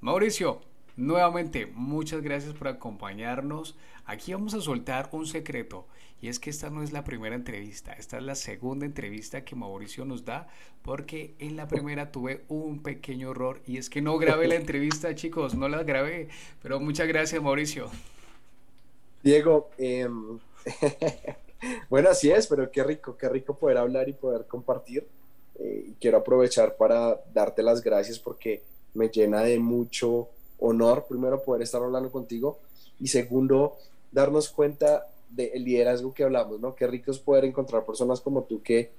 Mauricio, 0.00 0.60
nuevamente 0.96 1.66
muchas 1.66 2.22
gracias 2.22 2.54
por 2.54 2.68
acompañarnos. 2.68 3.76
Aquí 4.04 4.32
vamos 4.32 4.54
a 4.54 4.60
soltar 4.60 5.08
un 5.12 5.26
secreto 5.26 5.88
y 6.24 6.28
es 6.28 6.38
que 6.38 6.48
esta 6.48 6.70
no 6.70 6.82
es 6.82 6.90
la 6.90 7.04
primera 7.04 7.36
entrevista, 7.36 7.92
esta 7.92 8.16
es 8.16 8.22
la 8.22 8.34
segunda 8.34 8.86
entrevista 8.86 9.44
que 9.44 9.54
Mauricio 9.56 10.06
nos 10.06 10.24
da, 10.24 10.48
porque 10.80 11.34
en 11.38 11.54
la 11.54 11.68
primera 11.68 12.12
tuve 12.12 12.44
un 12.48 12.82
pequeño 12.82 13.32
error 13.32 13.60
y 13.66 13.76
es 13.76 13.90
que 13.90 14.00
no 14.00 14.16
grabé 14.16 14.48
la 14.48 14.54
entrevista, 14.54 15.14
chicos, 15.14 15.54
no 15.54 15.68
la 15.68 15.82
grabé. 15.82 16.28
Pero 16.62 16.80
muchas 16.80 17.08
gracias, 17.08 17.42
Mauricio. 17.42 17.90
Diego, 19.22 19.68
em, 19.76 20.38
bueno, 21.90 22.08
así 22.08 22.30
es, 22.30 22.46
pero 22.46 22.70
qué 22.70 22.82
rico, 22.82 23.18
qué 23.18 23.28
rico 23.28 23.54
poder 23.58 23.76
hablar 23.76 24.08
y 24.08 24.14
poder 24.14 24.46
compartir. 24.46 25.06
Eh, 25.58 25.90
quiero 26.00 26.16
aprovechar 26.16 26.74
para 26.78 27.20
darte 27.34 27.62
las 27.62 27.82
gracias 27.82 28.18
porque 28.18 28.62
me 28.94 29.10
llena 29.10 29.42
de 29.42 29.58
mucho 29.58 30.30
honor, 30.58 31.04
primero, 31.06 31.42
poder 31.42 31.60
estar 31.60 31.82
hablando 31.82 32.10
contigo 32.10 32.60
y 32.98 33.08
segundo, 33.08 33.76
darnos 34.10 34.48
cuenta 34.48 35.06
del 35.34 35.64
liderazgo 35.64 36.14
que 36.14 36.24
hablamos, 36.24 36.60
¿no? 36.60 36.74
Qué 36.74 36.86
rico 36.86 37.10
es 37.10 37.18
poder 37.18 37.44
encontrar 37.44 37.84
personas 37.84 38.20
como 38.20 38.44
tú 38.44 38.62
que 38.62 38.90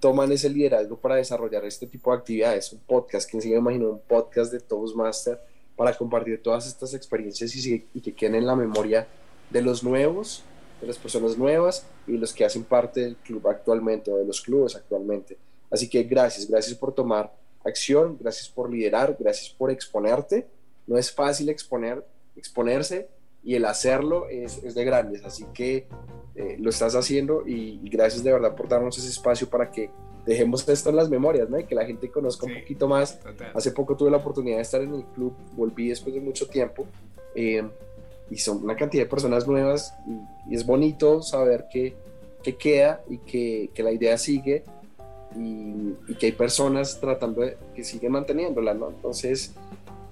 toman 0.00 0.30
ese 0.30 0.48
liderazgo 0.48 0.96
para 0.96 1.16
desarrollar 1.16 1.64
este 1.64 1.86
tipo 1.86 2.12
de 2.12 2.18
actividades. 2.18 2.72
Un 2.72 2.80
podcast, 2.80 3.28
¿quién 3.28 3.42
se 3.42 3.48
me 3.48 3.56
imagino 3.56 3.90
un 3.90 4.00
podcast 4.00 4.52
de 4.52 4.60
Toastmaster 4.60 5.40
para 5.76 5.96
compartir 5.96 6.42
todas 6.42 6.66
estas 6.66 6.94
experiencias 6.94 7.54
y, 7.54 7.80
que 7.80 8.14
queden 8.14 8.36
en 8.36 8.46
la 8.46 8.56
memoria 8.56 9.06
de 9.50 9.62
los 9.62 9.82
nuevos, 9.82 10.42
de 10.80 10.86
las 10.86 10.98
personas 10.98 11.36
nuevas 11.36 11.86
y 12.06 12.12
los 12.12 12.32
que 12.32 12.44
hacen 12.44 12.64
parte 12.64 13.00
del 13.00 13.16
club 13.16 13.46
actualmente 13.48 14.10
o 14.10 14.16
de 14.16 14.24
los 14.24 14.40
clubes 14.40 14.76
actualmente. 14.76 15.36
Así 15.70 15.88
que 15.88 16.02
gracias, 16.02 16.48
gracias 16.48 16.76
por 16.76 16.94
tomar 16.94 17.32
acción, 17.64 18.16
gracias 18.20 18.48
por 18.48 18.70
liderar, 18.70 19.16
gracias 19.18 19.50
por 19.50 19.70
exponerte. 19.70 20.46
No 20.86 20.96
es 20.96 21.12
fácil 21.12 21.48
exponer, 21.48 22.04
exponerse 22.36 23.08
y 23.48 23.54
el 23.54 23.64
hacerlo 23.64 24.28
es, 24.28 24.62
es 24.62 24.74
de 24.74 24.84
grandes. 24.84 25.24
Así 25.24 25.46
que 25.54 25.86
eh, 26.34 26.56
lo 26.60 26.68
estás 26.68 26.94
haciendo 26.94 27.44
y, 27.46 27.80
gracias 27.88 28.22
de 28.22 28.30
verdad 28.30 28.54
por 28.54 28.68
darnos 28.68 28.98
ese 28.98 29.08
espacio 29.08 29.48
para 29.48 29.70
que 29.70 29.88
dejemos 30.26 30.68
esto 30.68 30.90
en 30.90 30.96
las 30.96 31.08
memorias, 31.08 31.48
¿no? 31.48 31.58
Y 31.58 31.64
que 31.64 31.74
la 31.74 31.86
gente 31.86 32.10
conozca 32.10 32.44
un 32.44 32.60
poquito 32.60 32.86
más. 32.86 33.18
Hace 33.54 33.70
poco 33.70 33.96
tuve 33.96 34.10
la 34.10 34.18
oportunidad 34.18 34.56
de 34.56 34.62
estar 34.62 34.82
en 34.82 34.92
el 34.92 35.02
club, 35.02 35.32
volví 35.56 35.88
después 35.88 36.14
de 36.14 36.20
mucho 36.20 36.46
tiempo. 36.46 36.84
Eh, 37.34 37.66
y 38.30 38.36
son 38.36 38.62
una 38.62 38.76
cantidad 38.76 39.04
de 39.04 39.08
personas 39.08 39.46
nuevas 39.46 39.94
y, 40.46 40.54
es 40.54 40.66
bonito 40.66 41.22
saber 41.22 41.68
que, 41.72 41.96
que 42.42 42.54
queda 42.54 43.00
y 43.08 43.16
que, 43.16 43.70
que, 43.72 43.82
la 43.82 43.92
idea 43.92 44.18
sigue 44.18 44.62
y, 45.34 45.94
y, 46.06 46.16
que 46.18 46.26
hay 46.26 46.32
personas 46.32 47.00
tratando 47.00 47.40
de 47.40 47.56
que 47.74 47.82
siguen 47.82 48.12
manteniéndola, 48.12 48.74
¿no? 48.74 48.90
Entonces, 48.90 49.54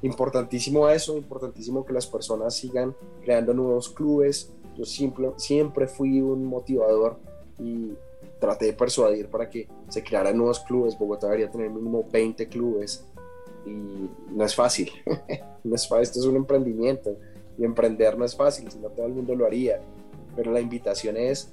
importantísimo 0.02 0.88
eso, 0.88 1.16
importantísimo 1.16 1.84
que 1.84 1.92
las 1.92 2.06
personas 2.06 2.54
sigan 2.54 2.94
creando 3.22 3.54
nuevos 3.54 3.88
clubes. 3.88 4.52
Yo 4.76 4.84
simple, 4.84 5.32
siempre 5.36 5.86
fui 5.86 6.20
un 6.20 6.44
motivador 6.44 7.18
y 7.58 7.92
traté 8.38 8.66
de 8.66 8.72
persuadir 8.74 9.28
para 9.28 9.48
que 9.48 9.68
se 9.88 10.02
crearan 10.02 10.36
nuevos 10.36 10.60
clubes. 10.60 10.98
Bogotá 10.98 11.26
debería 11.26 11.50
tener 11.50 11.70
mínimo 11.70 12.04
20 12.10 12.48
clubes 12.48 13.04
y 13.64 14.10
no 14.30 14.44
es 14.44 14.54
fácil. 14.54 14.90
no 15.64 15.74
es 15.74 15.88
fácil. 15.88 16.02
Esto 16.02 16.20
es 16.20 16.26
un 16.26 16.36
emprendimiento 16.36 17.16
y 17.58 17.64
emprender 17.64 18.18
no 18.18 18.24
es 18.24 18.36
fácil, 18.36 18.70
si 18.70 18.78
no 18.78 18.88
todo 18.90 19.06
el 19.06 19.12
mundo 19.12 19.34
lo 19.34 19.46
haría. 19.46 19.80
Pero 20.34 20.52
la 20.52 20.60
invitación 20.60 21.16
es 21.16 21.52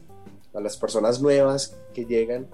a 0.53 0.59
las 0.59 0.77
personas 0.77 1.21
nuevas 1.21 1.77
que 1.93 2.05
llegan, 2.05 2.47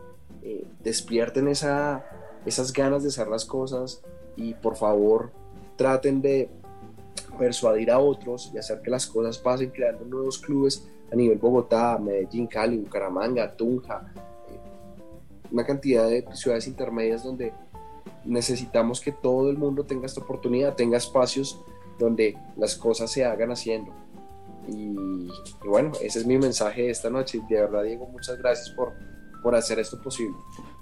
eh, 0.43 0.65
despierten 0.83 1.47
esa, 1.47 2.05
esas 2.45 2.71
ganas 2.71 3.03
de 3.03 3.09
hacer 3.09 3.27
las 3.27 3.45
cosas 3.45 4.01
y 4.35 4.53
por 4.53 4.75
favor 4.75 5.31
traten 5.79 6.21
de 6.21 6.49
persuadir 7.37 7.89
a 7.89 7.99
otros 7.99 8.51
y 8.53 8.57
hacer 8.57 8.81
que 8.81 8.91
las 8.91 9.07
cosas 9.07 9.37
pasen 9.37 9.69
creando 9.69 10.03
nuevos 10.03 10.37
clubes 10.37 10.85
a 11.09 11.15
nivel 11.15 11.37
Bogotá, 11.37 11.97
Medellín, 11.97 12.47
Cali, 12.47 12.79
Bucaramanga, 12.79 13.55
Tunja, 13.55 14.11
eh, 14.49 14.59
una 15.49 15.65
cantidad 15.65 16.09
de 16.09 16.25
ciudades 16.33 16.67
intermedias 16.67 17.23
donde 17.23 17.53
necesitamos 18.25 18.99
que 18.99 19.13
todo 19.13 19.49
el 19.49 19.57
mundo 19.57 19.85
tenga 19.85 20.05
esta 20.05 20.19
oportunidad, 20.19 20.75
tenga 20.75 20.97
espacios 20.97 21.63
donde 21.97 22.37
las 22.57 22.75
cosas 22.75 23.09
se 23.09 23.23
hagan 23.23 23.51
haciendo. 23.51 23.93
Y, 24.67 25.29
bueno, 25.65 25.93
ese 26.01 26.19
es 26.19 26.25
mi 26.25 26.37
mensaje 26.37 26.89
esta 26.89 27.09
noche. 27.09 27.39
De 27.49 27.55
verdad, 27.55 27.83
Diego, 27.83 28.05
muchas 28.07 28.37
gracias 28.37 28.69
por, 28.71 28.91
por 29.41 29.55
hacer 29.55 29.79
esto 29.79 29.99
posible. 30.01 30.35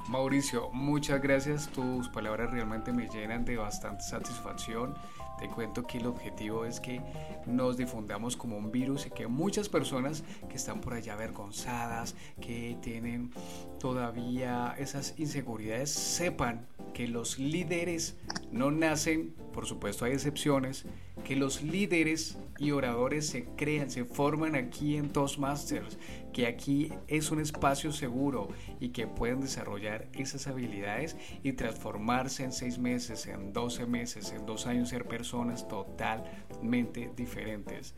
Mauricio, 0.08 0.70
muchas 0.72 1.22
gracias. 1.22 1.67
Tus 1.67 2.08
palabras 2.08 2.50
realmente 2.52 2.93
me 2.93 3.10
llenan 3.10 3.43
de 3.43 3.58
bastante 3.58 4.04
satisfacción. 4.04 4.96
Te 5.38 5.50
cuento 5.50 5.84
que 5.84 5.98
el 5.98 6.08
objetivo 6.08 6.63
es 6.63 6.80
que 6.80 7.02
nos 7.46 7.76
difundamos 7.76 8.38
como 8.38 8.58
un 8.58 8.72
virus 8.72 9.06
y 9.06 9.12
que 9.12 9.28
muchas 9.28 9.67
personas 9.67 10.24
que 10.50 10.56
están 10.56 10.80
por 10.80 10.93
allá 10.93 11.13
avergonzadas, 11.13 12.15
que 12.39 12.78
tienen 12.82 13.32
todavía 13.80 14.74
esas 14.80 15.13
inseguridades, 15.17 15.91
sepan 15.91 16.65
que 16.93 17.08
los 17.08 17.38
líderes 17.38 18.15
no 18.52 18.72
nacen, 18.72 19.36
por 19.54 19.65
supuesto 19.65 20.06
hay 20.06 20.13
excepciones, 20.13 20.86
que 21.24 21.36
los 21.36 21.62
líderes 21.62 22.38
y 22.58 22.72
oradores 22.72 23.28
se 23.28 23.46
crean, 23.58 23.91
se 23.91 24.06
forman 24.06 24.56
aquí 24.56 24.96
en 24.96 25.10
Toastmasters, 25.10 25.98
que 26.38 26.45
aquí 26.45 26.93
es 27.08 27.32
un 27.32 27.39
espacio 27.39 27.91
seguro 27.91 28.50
y 28.80 28.89
que 28.89 29.08
pueden 29.08 29.41
desarrollar 29.41 30.08
esas 30.13 30.45
habilidades 30.45 31.17
y 31.41 31.54
transformarse 31.54 32.43
en 32.43 32.52
seis 32.52 32.78
meses, 32.78 33.26
en 33.26 33.54
12 33.54 33.88
meses, 33.88 34.32
en 34.32 34.45
dos 34.45 34.67
años, 34.67 34.89
ser 34.89 35.08
personas 35.08 35.67
totalmente 35.67 37.10
diferentes. 37.17 37.95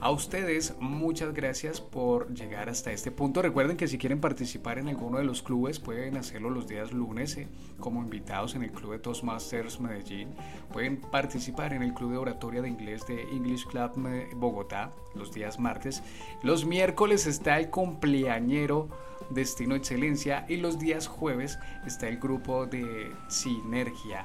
A 0.00 0.10
ustedes 0.10 0.76
muchas 0.78 1.32
gracias 1.32 1.80
por 1.80 2.32
llegar 2.34 2.68
hasta 2.68 2.92
este 2.92 3.10
punto. 3.10 3.40
Recuerden 3.40 3.78
que 3.78 3.88
si 3.88 3.96
quieren 3.96 4.20
participar 4.20 4.78
en 4.78 4.88
alguno 4.88 5.16
de 5.16 5.24
los 5.24 5.42
clubes 5.42 5.80
pueden 5.80 6.18
hacerlo 6.18 6.50
los 6.50 6.68
días 6.68 6.92
lunes 6.92 7.38
eh, 7.38 7.48
como 7.80 8.02
invitados 8.02 8.54
en 8.54 8.64
el 8.64 8.70
Club 8.70 8.92
de 8.92 8.98
Toastmasters 8.98 9.80
Medellín. 9.80 10.28
Pueden 10.74 11.00
participar 11.00 11.72
en 11.72 11.82
el 11.82 11.94
Club 11.94 12.12
de 12.12 12.18
Oratoria 12.18 12.60
de 12.60 12.68
Inglés 12.68 13.06
de 13.08 13.22
English 13.22 13.66
Club 13.66 13.92
Bogotá 14.36 14.92
los 15.18 15.32
días 15.32 15.58
martes. 15.58 16.02
Los 16.42 16.64
miércoles 16.64 17.26
está 17.26 17.58
el 17.58 17.70
cumpleañero 17.70 18.88
Destino 19.30 19.74
Excelencia 19.74 20.46
y 20.48 20.56
los 20.56 20.78
días 20.78 21.06
jueves 21.06 21.58
está 21.86 22.08
el 22.08 22.18
grupo 22.18 22.66
de 22.66 23.12
Sinergia. 23.28 24.24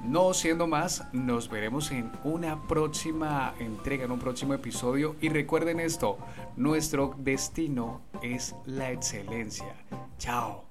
No 0.00 0.32
siendo 0.32 0.68
más, 0.68 1.04
nos 1.12 1.48
veremos 1.48 1.90
en 1.90 2.12
una 2.22 2.62
próxima 2.68 3.54
entrega, 3.58 4.04
en 4.04 4.12
un 4.12 4.20
próximo 4.20 4.54
episodio. 4.54 5.16
Y 5.20 5.28
recuerden 5.28 5.80
esto, 5.80 6.18
nuestro 6.56 7.16
destino 7.18 8.00
es 8.22 8.54
la 8.64 8.92
excelencia. 8.92 9.74
Chao. 10.18 10.64